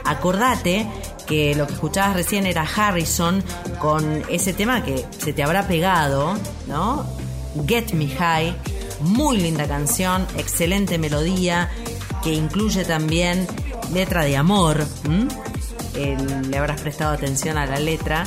[0.06, 0.88] Acordate
[1.26, 3.44] que lo que escuchabas recién era Harrison
[3.80, 6.36] con ese tema que se te habrá pegado,
[6.68, 7.06] ¿no?
[7.68, 8.56] Get Me High,
[9.02, 11.70] muy linda canción, excelente melodía,
[12.24, 13.48] que incluye también
[13.94, 14.86] letra de amor.
[15.96, 16.18] Eh,
[16.50, 18.26] le habrás prestado atención a la letra,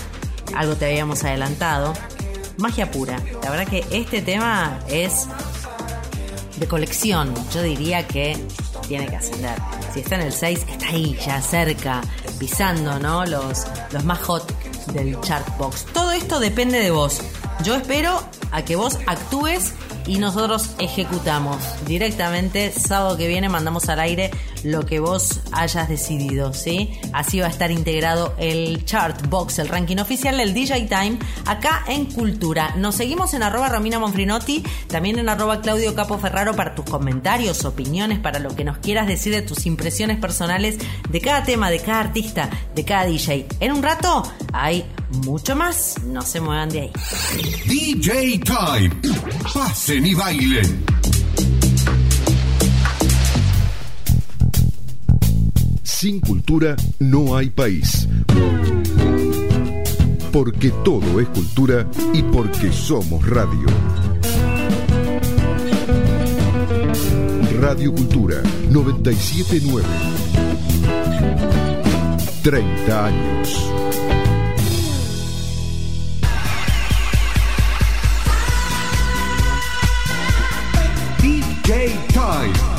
[0.54, 1.94] algo te habíamos adelantado.
[2.58, 5.26] Magia pura, la verdad que este tema es
[6.56, 8.36] de colección, yo diría que
[8.86, 9.56] tiene que ascender.
[9.93, 12.01] Si está en el 6, está ahí, ya cerca,
[12.39, 13.24] pisando, ¿no?
[13.27, 14.52] Los, los más hot
[14.93, 15.86] del chartbox.
[15.93, 17.20] Todo esto depende de vos.
[17.62, 19.73] Yo espero a que vos actúes
[20.06, 21.56] y nosotros ejecutamos
[21.86, 22.73] directamente.
[22.73, 24.31] Sábado que viene mandamos al aire
[24.64, 26.98] lo que vos hayas decidido, ¿sí?
[27.12, 31.84] Así va a estar integrado el chart box, el ranking oficial del DJ Time, acá
[31.86, 32.74] en Cultura.
[32.76, 37.64] Nos seguimos en arroba Romina Monfrinotti, también en arroba Claudio Capo Ferraro para tus comentarios,
[37.64, 40.78] opiniones, para lo que nos quieras decir de tus impresiones personales
[41.08, 43.46] de cada tema, de cada artista, de cada DJ.
[43.60, 44.22] En un rato
[44.52, 44.84] hay
[45.24, 46.92] mucho más, no se muevan de ahí.
[47.66, 48.90] DJ Time.
[49.52, 51.23] Pasen y bailen.
[56.05, 58.06] Sin cultura no hay país.
[60.31, 63.64] Porque todo es cultura y porque somos radio.
[67.59, 69.89] Radio Cultura 979.
[72.43, 73.70] 30 años.
[81.22, 82.73] DJ Time.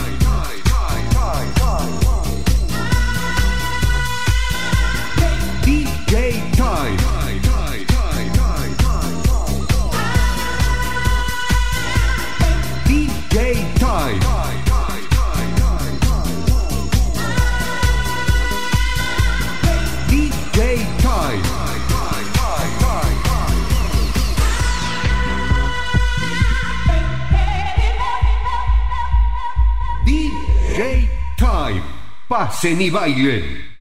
[32.37, 33.77] Pasen y bailen.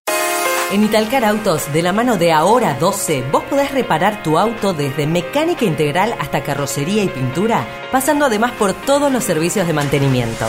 [0.70, 5.09] En Italcar Autos, de la mano de Ahora 12, vos podés reparar tu auto desde
[5.09, 10.47] mecánica integral hasta carrocería y pintura, pasando además por todos los servicios de mantenimiento.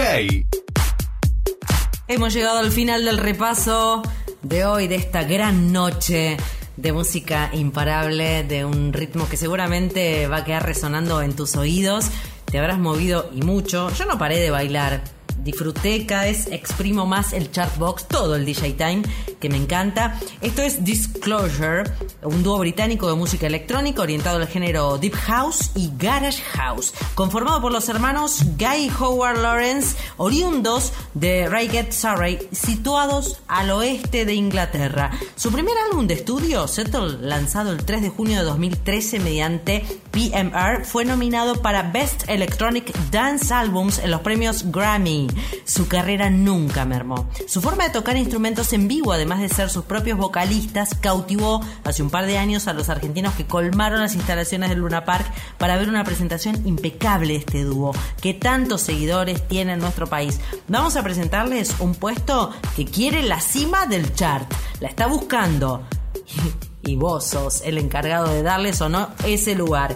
[2.07, 4.01] Hemos llegado al final del repaso
[4.43, 6.37] de hoy, de esta gran noche
[6.77, 12.05] de música imparable, de un ritmo que seguramente va a quedar resonando en tus oídos.
[12.45, 13.89] Te habrás movido y mucho.
[13.91, 15.14] Yo no paré de bailar.
[15.45, 19.03] Disfruté, cada vez exprimo más el chartbox, todo el DJ Time,
[19.39, 20.19] que me encanta.
[20.41, 21.84] Esto es Disclosure,
[22.23, 27.61] un dúo británico de música electrónica orientado al género Deep House y Garage House, conformado
[27.61, 35.11] por los hermanos Guy Howard Lawrence, oriundos de Reigate, Surrey, situados al oeste de Inglaterra.
[35.35, 39.85] Su primer álbum de estudio, Settle, lanzado el 3 de junio de 2013 mediante
[40.15, 45.27] PMR, fue nominado para Best Electronic Dance Albums en los premios Grammy.
[45.65, 47.29] Su carrera nunca mermó.
[47.49, 52.01] Su forma de tocar instrumentos en vivo, además de ser sus propios vocalistas, cautivó hace
[52.01, 55.75] un par de años a los argentinos que colmaron las instalaciones del Luna Park para
[55.75, 60.39] ver una presentación impecable de este dúo, que tantos seguidores tiene en nuestro país.
[60.69, 64.49] Vamos a presentarles un puesto que quiere la cima del chart.
[64.79, 65.85] La está buscando.
[66.85, 69.95] Y vos sos el encargado de darles o no ese lugar.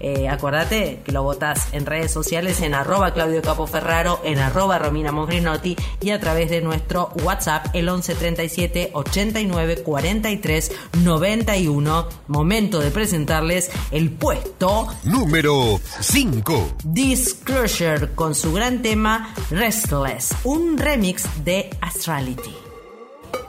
[0.00, 5.12] Eh, acordate que lo votás en redes sociales en arroba Claudio Capoferraro, en arroba Romina
[5.12, 10.72] Mongrinotti y a través de nuestro WhatsApp el 1137 89 43
[11.02, 12.08] 91.
[12.28, 16.76] Momento de presentarles el puesto Número 5.
[16.84, 22.54] Disclosure con su gran tema Restless, un remix de Astrality.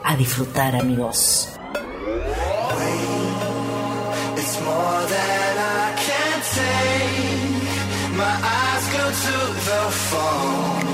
[0.04, 1.61] A disfrutar amigos.
[5.08, 8.16] Than I can take.
[8.16, 9.38] My eyes go to
[9.68, 10.86] the phone.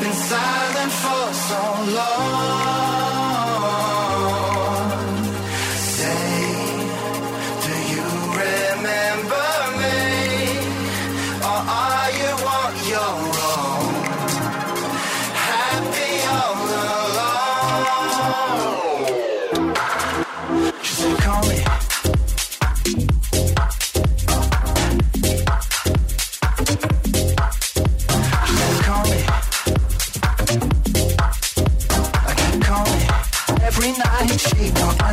[0.00, 1.62] Been silent for so
[1.96, 2.91] long.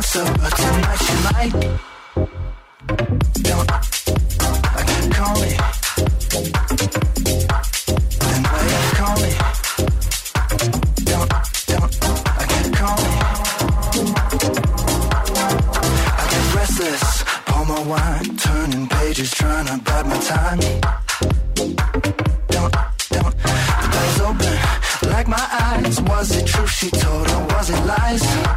[0.00, 1.52] Answer, but tonight she might.
[3.48, 3.70] Don't.
[4.80, 5.52] Again, call me.
[8.24, 9.32] Then wait, call me.
[11.10, 11.30] Don't,
[11.70, 11.92] don't.
[12.42, 13.12] Again, call me.
[16.16, 17.04] I get restless,
[17.44, 20.60] pour my wine, turning pages, trying to bide my time.
[22.48, 22.72] Don't,
[23.10, 23.34] don't,
[23.80, 24.56] the door's open,
[25.10, 26.00] like my eyes.
[26.00, 28.49] Was it true she told or was it lies?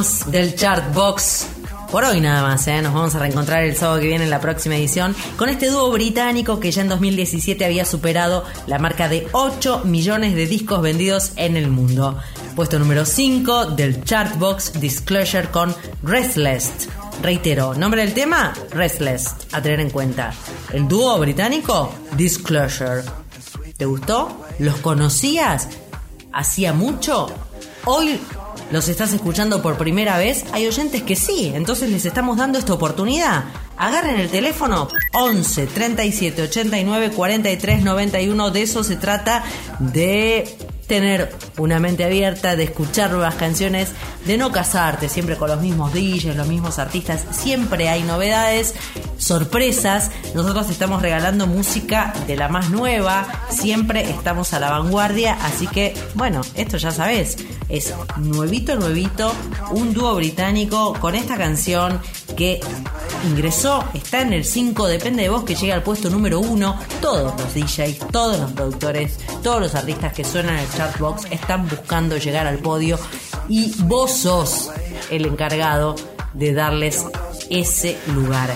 [0.00, 1.46] Despedimos del Chart Box.
[1.90, 2.80] Por hoy nada más, ¿eh?
[2.80, 5.90] nos vamos a reencontrar el sábado que viene en la próxima edición con este dúo
[5.90, 11.32] británico que ya en 2017 había superado la marca de 8 millones de discos vendidos
[11.36, 12.16] en el mundo.
[12.54, 16.88] Puesto número 5 del Chartbox Disclosure con Restless.
[17.22, 20.32] Reitero, nombre del tema, Restless, a tener en cuenta.
[20.72, 23.02] El dúo británico, Disclosure.
[23.76, 24.44] ¿Te gustó?
[24.60, 25.68] ¿Los conocías?
[26.32, 27.28] ¿Hacía mucho?
[27.86, 28.20] Hoy
[28.70, 32.72] los estás escuchando por primera vez, hay oyentes que sí, entonces les estamos dando esta
[32.72, 33.44] oportunidad.
[33.76, 34.88] Agarren el teléfono.
[35.12, 39.42] 11 37 89 43 91, de eso se trata
[39.78, 40.56] de
[40.90, 43.92] tener una mente abierta, de escuchar nuevas canciones,
[44.26, 48.74] de no casarte siempre con los mismos DJs, los mismos artistas, siempre hay novedades,
[49.16, 55.68] sorpresas, nosotros estamos regalando música de la más nueva, siempre estamos a la vanguardia, así
[55.68, 57.36] que bueno, esto ya sabes,
[57.68, 59.32] es nuevito, nuevito,
[59.70, 62.00] un dúo británico con esta canción
[62.34, 62.60] que
[63.24, 66.78] ingresó, está en el 5, depende de vos que llegue al puesto número 1.
[67.00, 71.68] Todos los DJs, todos los productores, todos los artistas que suenan en el Chartbox están
[71.68, 72.98] buscando llegar al podio
[73.48, 74.70] y vos sos
[75.10, 75.96] el encargado
[76.34, 77.04] de darles
[77.50, 78.50] ese lugar.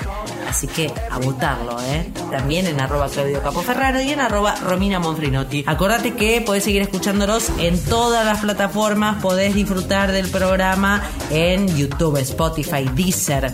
[0.49, 2.12] Así que a votarlo, ¿eh?
[2.31, 5.65] También en arroba Claudio Capoferraro y en arroba Romina Monfrinotti.
[5.66, 12.19] Acordate que podés seguir escuchándolos en todas las plataformas, podés disfrutar del programa en YouTube,
[12.19, 13.53] Spotify, Deezer.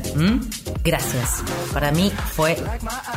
[0.85, 1.43] Gracias.
[1.73, 2.57] Para mí fue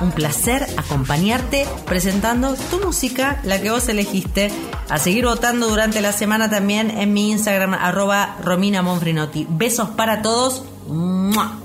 [0.01, 4.51] un placer acompañarte presentando tu música, la que vos elegiste.
[4.89, 9.45] A seguir votando durante la semana también en mi Instagram, arroba Romina Monfrinotti.
[9.49, 10.63] Besos para todos.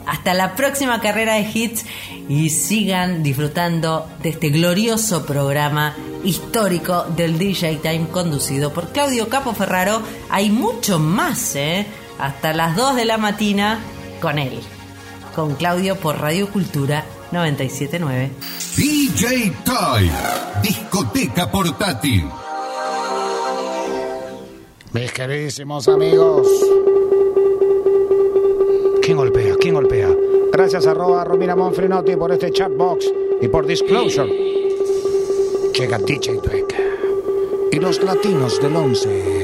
[0.06, 1.84] Hasta la próxima carrera de hits
[2.28, 9.54] y sigan disfrutando de este glorioso programa histórico del DJ Time conducido por Claudio Capo
[9.54, 10.02] Ferraro.
[10.30, 11.86] Hay mucho más, ¿eh?
[12.18, 13.78] Hasta las 2 de la mañana
[14.20, 14.60] con él.
[15.34, 18.30] Con Claudio por Radio Cultura 979.
[18.76, 20.12] DJ Time,
[20.62, 22.24] discoteca portátil.
[24.92, 26.46] Mis queridísimos amigos.
[29.08, 29.56] ¿Quién golpea?
[29.58, 30.14] ¿Quién golpea?
[30.52, 33.10] Gracias arroba Romina Monfrinotti por este chatbox
[33.40, 34.30] y por Disclosure.
[35.72, 36.74] Llega DJ Dweck.
[37.72, 39.37] Y los latinos del 11.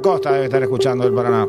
[0.00, 1.46] Costa debe estar escuchando el Paraná.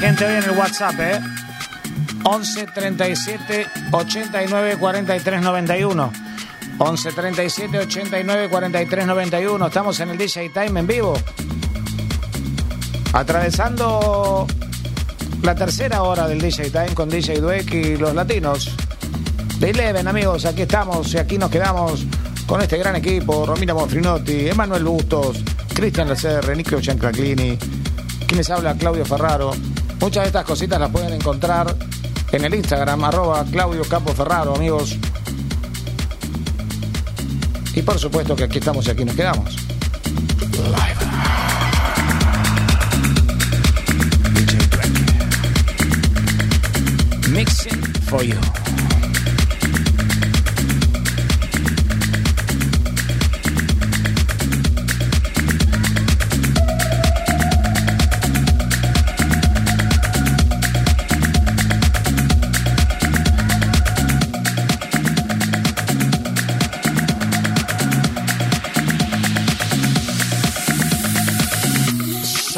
[0.00, 1.20] Gente hoy en el WhatsApp, ¿eh?
[2.24, 6.12] 11 37 89 43 91.
[6.78, 9.66] 11 37 89 43 91.
[9.66, 11.14] Estamos en el DJ Time en vivo.
[13.12, 14.46] Atravesando
[15.42, 18.74] la tercera hora del DJ Time con DJ Dweck y los latinos.
[19.58, 22.04] De Eleven, amigos, aquí estamos y aquí nos quedamos
[22.46, 23.46] con este gran equipo.
[23.46, 25.42] Romina Monfrinotti, Emanuel Bustos,
[25.72, 27.56] Cristian Lacerre, Nico Giancaclini,
[28.26, 29.52] quienes habla Claudio Ferraro.
[30.04, 31.74] Muchas de estas cositas las pueden encontrar
[32.30, 34.98] en el Instagram, arroba Claudio Campo Ferraro, amigos.
[37.74, 39.56] Y por supuesto que aquí estamos y aquí nos quedamos.
[47.30, 48.63] Mixing for you.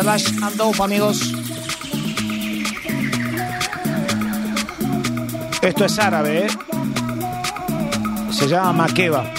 [0.06, 1.18] Slash and Dope, amigos.
[5.60, 6.48] Esto es árabe, ¿eh?
[8.30, 9.35] Se llama Makeba.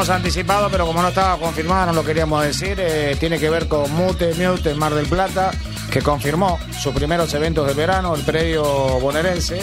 [0.00, 2.78] Habíamos anticipado, pero como no estaba confirmada, no lo queríamos decir.
[2.80, 5.50] eh, tiene que ver con Mute Mute en Mar del Plata,
[5.90, 8.62] que confirmó sus primeros eventos del verano, el predio
[9.00, 9.60] bonaerense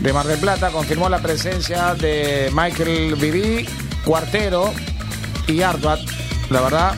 [0.00, 0.70] de Mar del Plata.
[0.70, 3.68] Confirmó la presencia de Michael Viví,
[4.02, 4.72] Cuartero
[5.46, 6.00] y Arduat.
[6.48, 6.94] La verdad,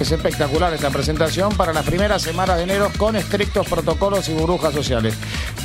[0.00, 4.72] es espectacular esta presentación para las primeras semanas de enero con estrictos protocolos y burbujas
[4.72, 5.14] sociales.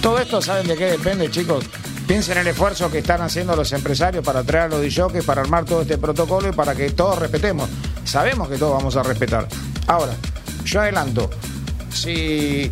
[0.01, 1.63] Todo esto, ¿saben de qué depende, chicos?
[2.07, 5.41] Piensen en el esfuerzo que están haciendo los empresarios para traer a los DJs, para
[5.41, 7.69] armar todo este protocolo y para que todos respetemos.
[8.03, 9.48] Sabemos que todos vamos a respetar.
[9.88, 10.14] Ahora,
[10.65, 11.30] yo adelanto,
[11.90, 12.72] si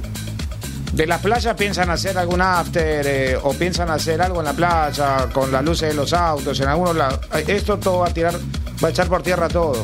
[0.93, 5.29] de las playas piensan hacer algún after eh, o piensan hacer algo en la playa
[5.31, 8.35] con las luces de los autos, en algunos lados, eh, esto todo va a tirar,
[8.83, 9.83] va a echar por tierra todo.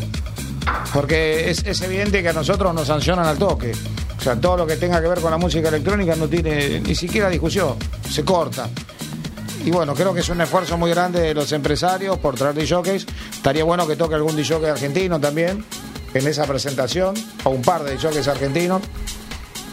[0.93, 3.71] Porque es, es evidente que a nosotros nos sancionan al toque.
[4.17, 6.95] O sea, todo lo que tenga que ver con la música electrónica no tiene ni
[6.95, 7.77] siquiera discusión,
[8.09, 8.69] se corta.
[9.67, 13.05] Y bueno, creo que es un esfuerzo muy grande de los empresarios por traer DJs.
[13.33, 15.65] Estaría bueno que toque algún DJ argentino también
[16.13, 17.13] en esa presentación,
[17.43, 18.81] o un par de DJs argentinos,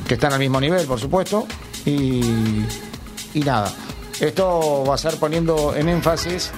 [0.09, 1.47] que están al mismo nivel, por supuesto.
[1.85, 2.65] Y,
[3.35, 3.73] y nada,
[4.19, 6.51] esto va a ser poniendo en énfasis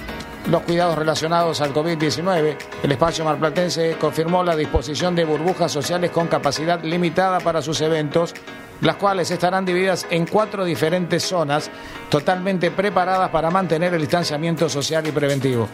[0.49, 2.57] los cuidados relacionados al COVID-19.
[2.81, 8.33] El espacio marplatense confirmó la disposición de burbujas sociales con capacidad limitada para sus eventos,
[8.81, 11.69] las cuales estarán divididas en cuatro diferentes zonas
[12.09, 15.67] totalmente preparadas para mantener el distanciamiento social y preventivo.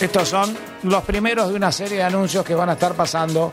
[0.00, 3.52] Estos son los primeros de una serie de anuncios que van a estar pasando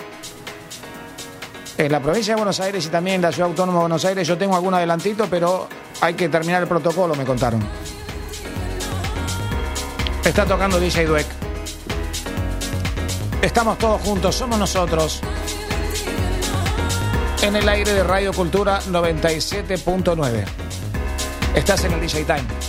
[1.77, 4.27] en la provincia de Buenos Aires y también en la ciudad autónoma de Buenos Aires.
[4.27, 5.67] Yo tengo algún adelantito, pero
[6.01, 7.61] hay que terminar el protocolo, me contaron.
[10.23, 11.27] Está tocando DJ Dweck.
[13.41, 15.21] Estamos todos juntos, somos nosotros.
[17.41, 20.45] En el aire de Radio Cultura 97.9.
[21.55, 22.66] Estás en el DJ Time.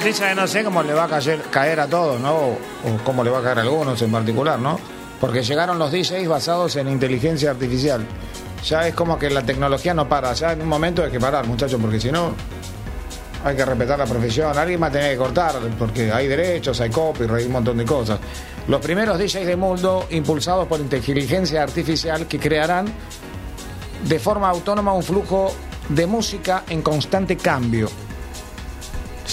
[0.00, 2.34] Noticia que no sé cómo le va a caer, caer a todos, ¿no?
[2.34, 2.58] O,
[3.04, 4.80] cómo le va a caer a algunos en particular, ¿no?
[5.20, 8.06] Porque llegaron los DJs basados en inteligencia artificial.
[8.64, 10.32] Ya es como que la tecnología no para.
[10.32, 12.32] Ya en un momento hay que parar, muchachos, porque si no,
[13.44, 14.56] hay que respetar la profesión.
[14.56, 17.84] Alguien va a tener que cortar, porque hay derechos, hay copyright, hay un montón de
[17.84, 18.18] cosas.
[18.68, 22.86] Los primeros DJs del mundo impulsados por inteligencia artificial que crearán
[24.08, 25.52] de forma autónoma un flujo
[25.90, 27.90] de música en constante cambio.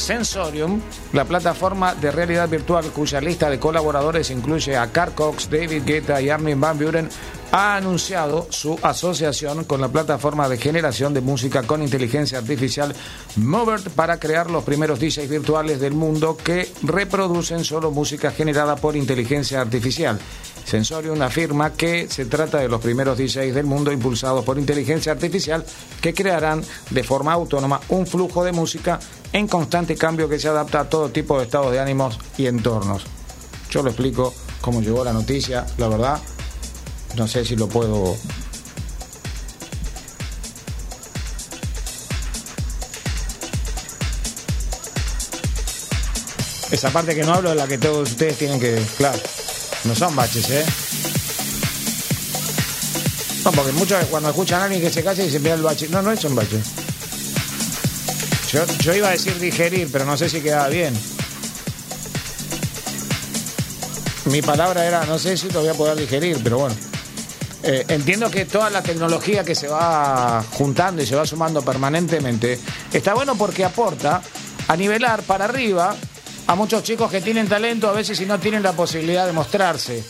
[0.08, 0.80] Sensorium,
[1.11, 6.22] la plataforma de realidad virtual cuya lista de colaboradores incluye a Carl Cox, David Guetta
[6.22, 7.10] y Armin Van Buren,
[7.52, 12.95] ha anunciado su asociación con la plataforma de generación de música con inteligencia artificial
[13.36, 18.95] Movert para crear los primeros DJs virtuales del mundo que reproducen solo música generada por
[18.95, 20.18] inteligencia artificial.
[20.68, 25.66] Sensorium afirma que se trata de los primeros DJs del mundo impulsados por inteligencia artificial
[26.02, 29.00] que crearán de forma autónoma un flujo de música
[29.33, 33.03] en constante cambio que se adapta a todo tipo de estados de ánimos y entornos.
[33.69, 36.19] Yo lo explico cómo llegó la noticia, la verdad,
[37.15, 38.15] no sé si lo puedo...
[46.69, 48.83] Esa parte que no hablo es la que todos ustedes tienen que...
[48.97, 49.19] Claro,
[49.85, 50.65] no son baches, ¿eh?
[53.45, 55.61] No, porque muchas veces cuando escuchan a alguien que se calla y se vea el
[55.61, 55.88] bache.
[55.88, 56.61] No, no es un bache.
[58.80, 60.98] Yo, iba a decir digerir, pero no sé si quedaba bien.
[64.26, 66.76] Mi palabra era, no sé si lo voy a poder digerir, pero bueno.
[67.61, 72.60] Eh, entiendo que toda la tecnología que se va juntando y se va sumando permanentemente
[72.94, 74.22] está bueno porque aporta
[74.68, 75.95] a nivelar para arriba
[76.48, 80.03] a muchos chicos que tienen talento, a veces si no tienen la posibilidad de mostrarse.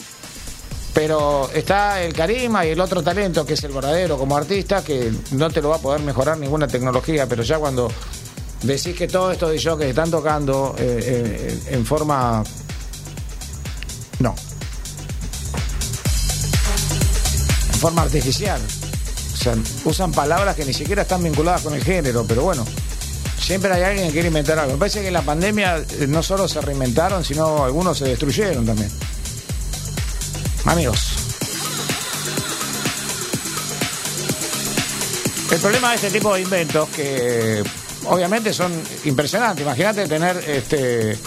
[0.94, 5.12] Pero está el carisma y el otro talento, que es el verdadero como artista, que
[5.32, 7.92] no te lo va a poder mejorar ninguna tecnología, pero ya cuando
[8.62, 12.44] decís que todos estos DJs que están tocando eh, eh, en forma...
[14.20, 14.36] No.
[17.74, 18.60] En forma artificial.
[19.34, 19.56] O sea,
[19.86, 22.66] usan palabras que ni siquiera están vinculadas con el género, pero bueno.
[23.40, 24.74] Siempre hay alguien que quiere inventar algo.
[24.74, 28.66] Me parece que en la pandemia eh, no solo se reinventaron, sino algunos se destruyeron
[28.66, 28.92] también.
[30.66, 31.14] Amigos.
[35.50, 37.64] El problema de este tipo de inventos que
[38.06, 38.72] obviamente son
[39.06, 39.64] impresionantes.
[39.64, 41.18] Imagínate tener este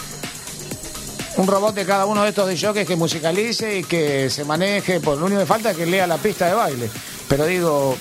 [1.37, 5.17] un robot de cada uno de estos DJs que musicalice y que se maneje, por
[5.17, 6.89] lo único que falta es que lea la pista de baile.
[7.27, 7.97] Pero digo,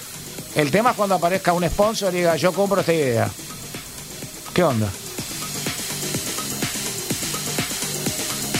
[0.55, 3.31] el tema es cuando aparezca un sponsor y diga, yo compro esta idea.
[4.53, 4.89] ¿Qué onda?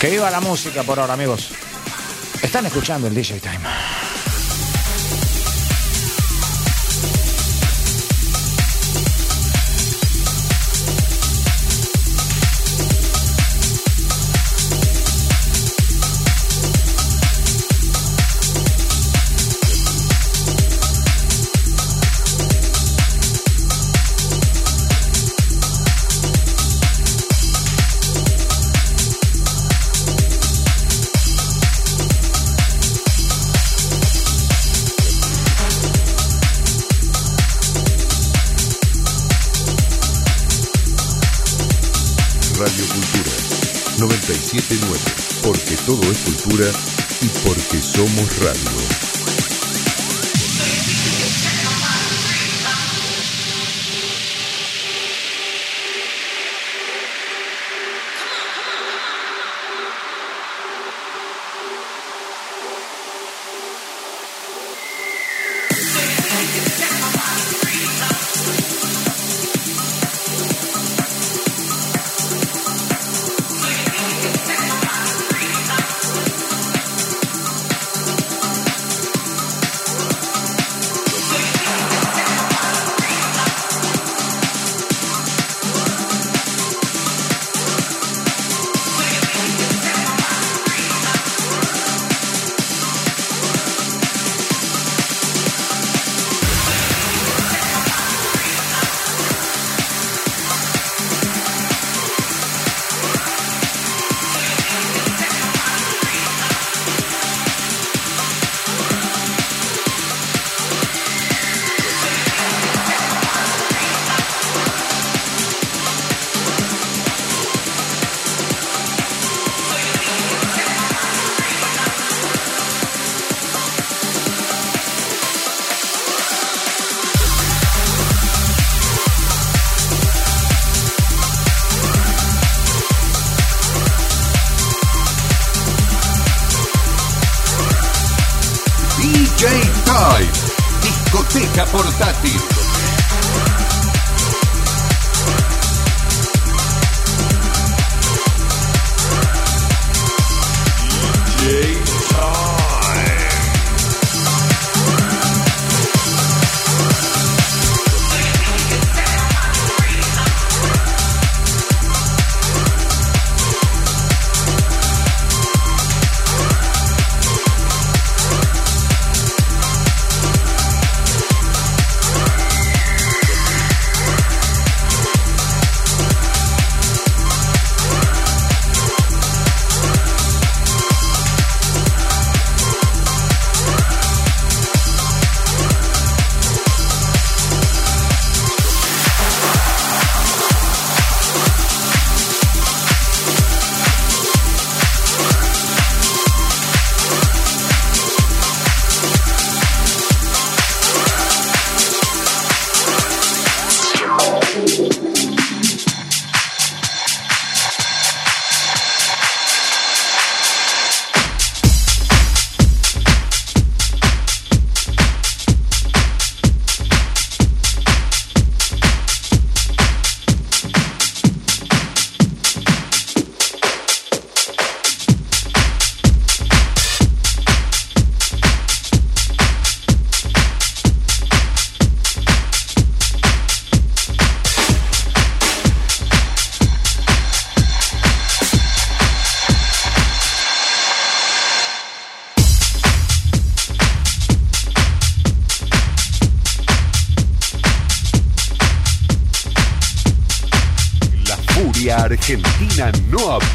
[0.01, 1.49] Que viva la música por ahora, amigos.
[2.41, 4.00] Están escuchando el DJ Time.
[44.53, 44.99] 979,
[45.43, 46.67] porque todo es cultura
[47.21, 49.10] y porque somos radio.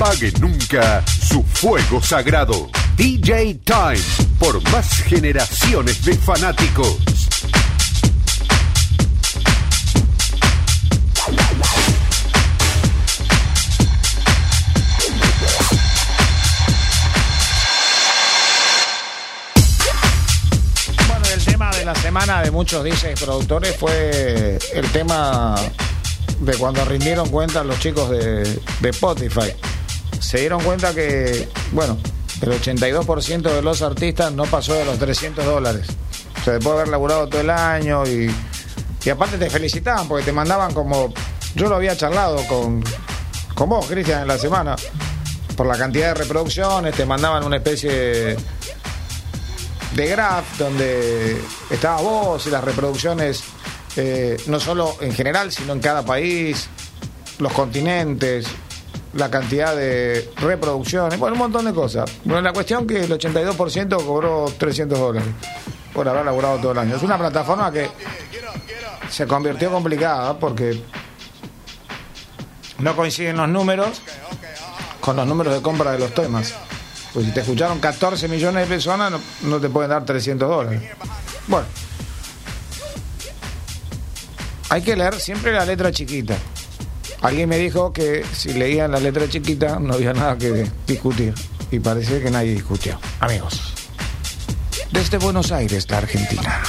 [0.06, 2.70] Apague nunca su fuego sagrado.
[2.96, 4.00] DJ Time,
[4.38, 6.98] por más generaciones de fanáticos.
[21.08, 25.56] Bueno, el tema de la semana de muchos DJs productores fue el tema
[26.42, 28.44] de cuando rindieron cuenta los chicos de,
[28.82, 29.52] de Spotify.
[30.36, 31.98] Se dieron cuenta que, bueno,
[32.42, 35.88] el 82% de los artistas no pasó de los 300 dólares.
[36.42, 38.30] O sea, después de haber laburado todo el año y,
[39.06, 41.14] y aparte te felicitaban porque te mandaban como...
[41.56, 42.84] Yo lo había charlado con,
[43.54, 44.76] con vos, Cristian, en la semana.
[45.56, 48.36] Por la cantidad de reproducciones, te mandaban una especie
[49.94, 53.42] de graph donde estaba vos y las reproducciones
[53.96, 56.68] eh, no solo en general, sino en cada país,
[57.40, 58.48] los continentes,
[59.16, 62.12] la cantidad de reproducciones, bueno, un montón de cosas.
[62.26, 65.30] Bueno, la cuestión que el 82% cobró 300 dólares
[65.94, 66.98] por haber laburado todo el año.
[66.98, 67.90] Es una plataforma que
[69.10, 70.84] se convirtió complicada porque
[72.80, 74.02] no coinciden los números
[75.00, 76.54] con los números de compra de los temas.
[77.14, 80.82] Pues si te escucharon 14 millones de personas, no, no te pueden dar 300 dólares.
[81.48, 81.66] Bueno,
[84.70, 86.36] hay que leer siempre la letra chiquita.
[87.26, 91.34] Alguien me dijo que si leían la letra chiquita no había nada que discutir.
[91.72, 93.00] Y parece que nadie discutió.
[93.20, 93.74] Amigos,
[94.92, 96.62] desde Buenos Aires, la Argentina.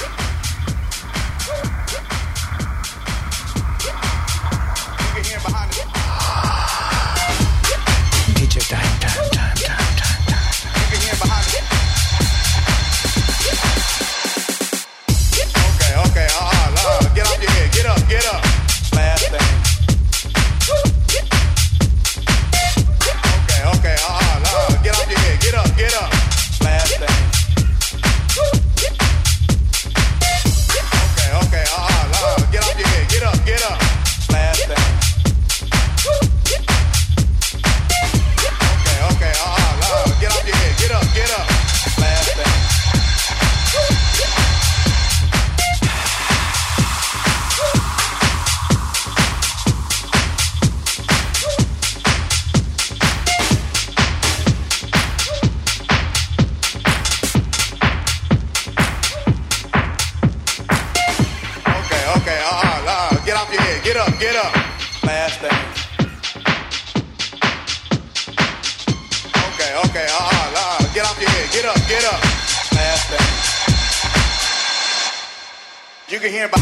[76.27, 76.56] You can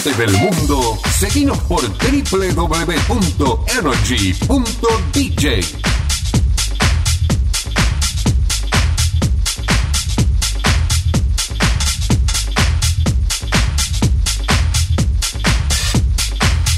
[0.00, 3.10] cualquier parte del mundo, seguinos por www.energy.dj.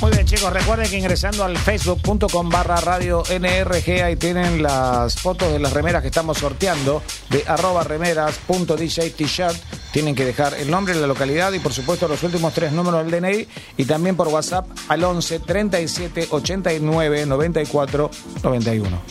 [0.01, 5.52] Muy bien, chicos, recuerden que ingresando al facebook.com barra radio NRG, ahí tienen las fotos
[5.52, 9.57] de las remeras que estamos sorteando de arroba remeras.dj t-shirt.
[9.93, 13.21] Tienen que dejar el nombre, la localidad y por supuesto los últimos tres números del
[13.21, 13.47] DNI
[13.77, 18.11] y también por WhatsApp al 11 37 89 94
[18.43, 19.03] 91.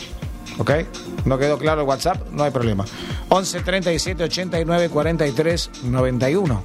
[0.58, 0.70] ¿Ok?
[1.24, 2.28] ¿No quedó claro el WhatsApp?
[2.30, 2.84] No hay problema.
[3.28, 6.62] 11 37 89 43 91.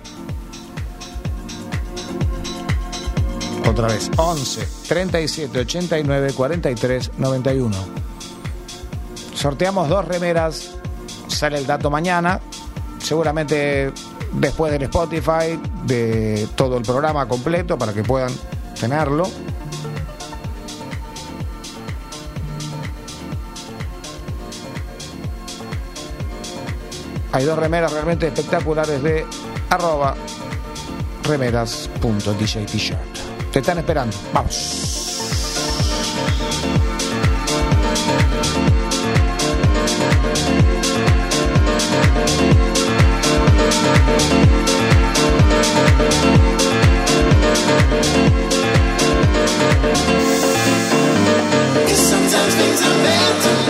[3.68, 7.78] Otra vez, 11 37 89 43 91.
[9.36, 10.72] Sorteamos dos remeras,
[11.28, 12.40] sale el dato mañana,
[12.98, 13.92] seguramente
[14.34, 18.32] después del Spotify, de todo el programa completo para que puedan
[18.80, 19.30] tenerlo.
[27.32, 29.26] Hay dos remeras realmente espectaculares de
[29.70, 30.16] arroba
[31.24, 33.00] remeras.dj t-shirt.
[33.52, 34.16] Te están esperando.
[34.34, 34.87] Vamos.
[51.88, 53.67] Cause sometimes things are meant to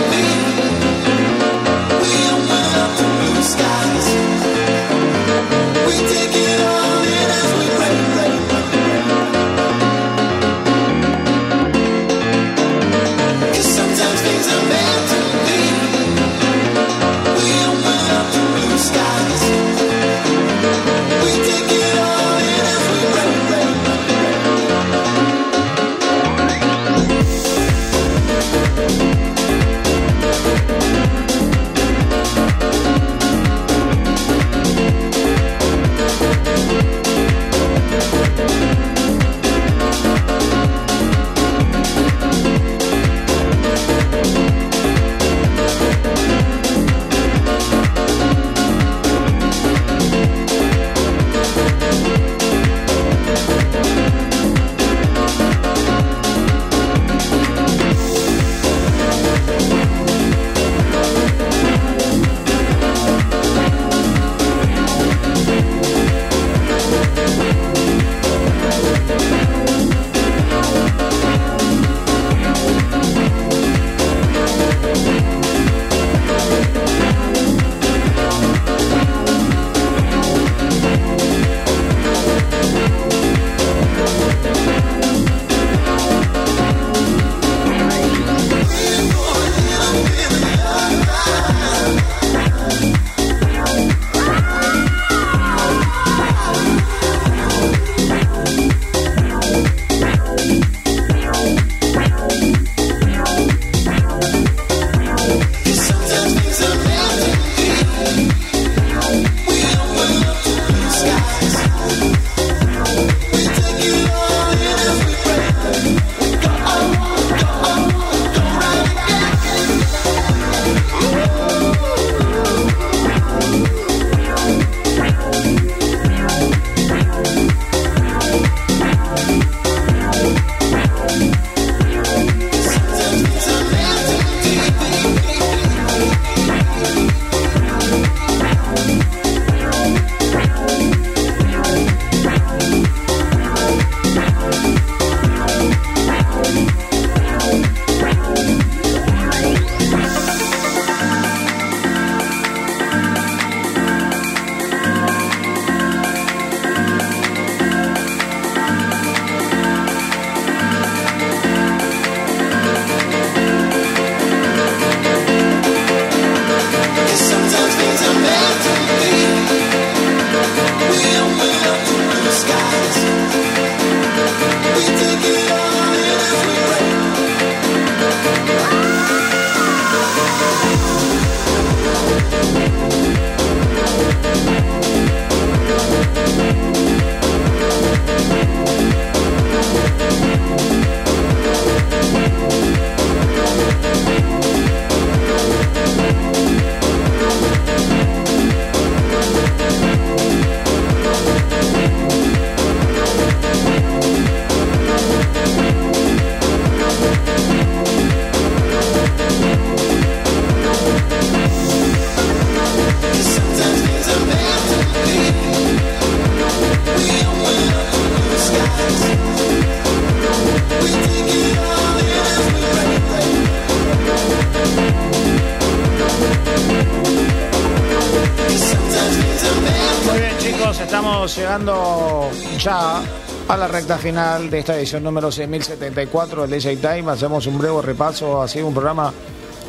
[233.58, 237.10] la recta final de esta edición número 6074 del DJ Time.
[237.10, 238.40] Hacemos un breve repaso.
[238.40, 239.12] Ha sido un programa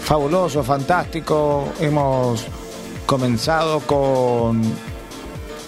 [0.02, 1.70] fabuloso, fantástico.
[1.80, 2.46] Hemos
[3.08, 4.62] comenzado con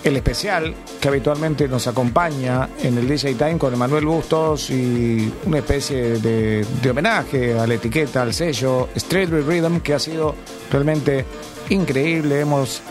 [0.04, 5.58] el especial que habitualmente nos acompaña en el DJ Time con Emanuel Bustos y una
[5.58, 10.36] especie de, homenaje a la etiqueta, al sello Street Rhythm que ha sido
[10.72, 11.26] realmente
[11.70, 12.42] increíble.
[12.42, 12.84] Hemos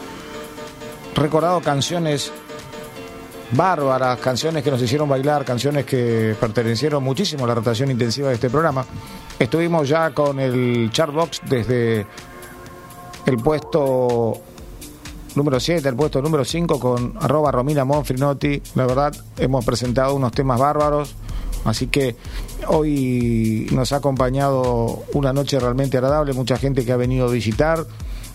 [1.14, 2.32] recordado canciones
[3.52, 8.34] bárbaras, canciones que nos hicieron bailar, canciones que pertenecieron muchísimo a la rotación intensiva de
[8.34, 8.84] este programa.
[9.38, 12.06] Estuvimos ya con el Chartbox desde
[13.26, 14.34] el puesto
[15.34, 18.62] número 7, el puesto número 5 con arroba Romina Monfrinotti.
[18.74, 21.14] La verdad, hemos presentado unos temas bárbaros.
[21.64, 22.16] Así que
[22.68, 27.84] hoy nos ha acompañado una noche realmente agradable, mucha gente que ha venido a visitar,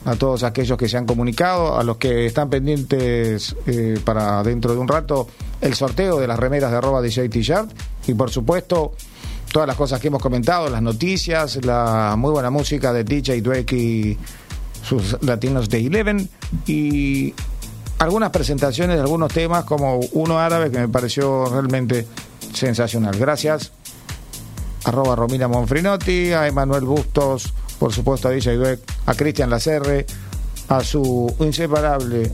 [0.05, 4.73] a todos aquellos que se han comunicado, a los que están pendientes eh, para dentro
[4.73, 5.27] de un rato
[5.61, 7.71] el sorteo de las remeras de arroba DJ T-Shirt
[8.07, 8.93] y por supuesto
[9.51, 13.71] todas las cosas que hemos comentado, las noticias, la muy buena música de DJ Dweck
[13.73, 14.17] y
[14.83, 16.29] sus latinos de Eleven
[16.67, 17.33] y
[17.97, 22.05] algunas presentaciones de algunos temas como uno árabe que me pareció realmente
[22.53, 23.17] sensacional.
[23.17, 23.71] Gracias.
[24.83, 30.05] Arroba Romina Monfrinotti, a Emanuel Bustos, por supuesto a Dweck, a Cristian Lacerre,
[30.69, 32.31] a su inseparable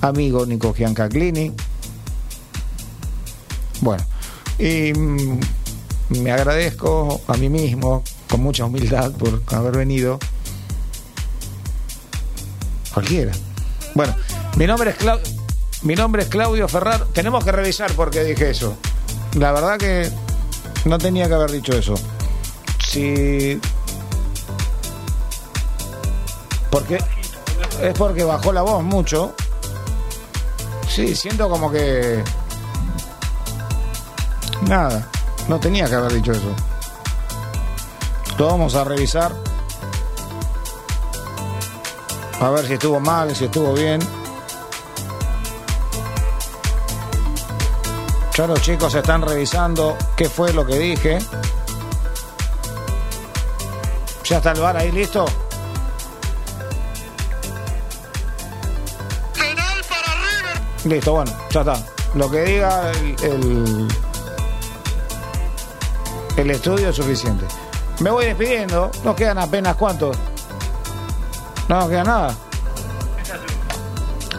[0.00, 1.52] amigo Nico Giancaclini.
[3.80, 4.04] Bueno,
[4.58, 5.40] y mm,
[6.20, 10.18] me agradezco a mí mismo con mucha humildad por haber venido.
[12.92, 13.32] Cualquiera.
[13.94, 14.14] Bueno,
[14.56, 15.20] mi nombre es Clau-
[15.82, 17.06] mi nombre es Claudio Ferrar.
[17.12, 18.76] Tenemos que revisar por qué dije eso.
[19.34, 20.10] La verdad que
[20.84, 21.94] no tenía que haber dicho eso.
[22.88, 23.58] Si
[26.70, 26.98] porque
[27.82, 29.34] es porque bajó la voz mucho.
[30.88, 32.22] Sí, siento como que
[34.62, 35.06] nada,
[35.48, 36.54] no tenía que haber dicho eso.
[38.38, 39.32] Lo vamos a revisar.
[42.40, 44.00] A ver si estuvo mal, si estuvo bien.
[48.34, 51.18] Ya los chicos están revisando qué fue lo que dije.
[54.24, 55.26] ¿Ya está el bar ahí listo?
[60.84, 61.74] Listo, bueno, ya está.
[62.14, 62.90] Lo que diga
[63.22, 63.88] el,
[66.36, 67.44] el, estudio es suficiente.
[68.00, 68.90] Me voy despidiendo.
[69.04, 70.16] Nos quedan apenas cuántos.
[71.68, 72.34] No nos queda nada.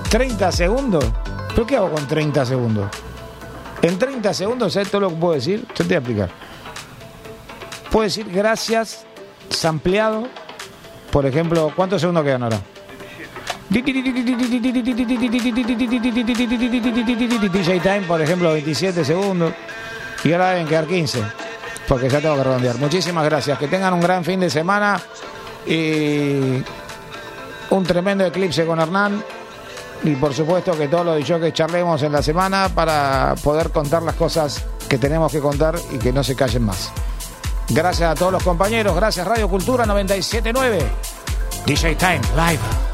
[0.09, 1.05] 30 segundos.
[1.49, 2.89] ¿Pero qué hago con 30 segundos?
[3.81, 5.65] En 30 segundos, ¿sabes todo lo que puedo decir?
[5.75, 6.29] Yo te voy a explicar.
[7.91, 9.05] Puedo decir gracias,
[9.49, 10.27] sampleado.
[11.11, 12.61] Por ejemplo, ¿cuántos segundos quedan ahora?
[17.51, 19.53] DJ Time, por ejemplo, 27 segundos.
[20.25, 21.23] Y ahora deben quedar 15.
[21.87, 22.77] Porque ya tengo que redondear.
[22.77, 23.57] Muchísimas gracias.
[23.57, 25.01] Que tengan un gran fin de semana.
[25.65, 26.61] Y
[27.69, 29.23] un tremendo eclipse con Hernán.
[30.03, 34.15] Y por supuesto que todos los que charlemos en la semana para poder contar las
[34.15, 36.91] cosas que tenemos que contar y que no se callen más.
[37.69, 38.93] Gracias a todos los compañeros.
[38.95, 40.79] Gracias Radio Cultura 979.
[41.65, 42.90] DJ Time Live.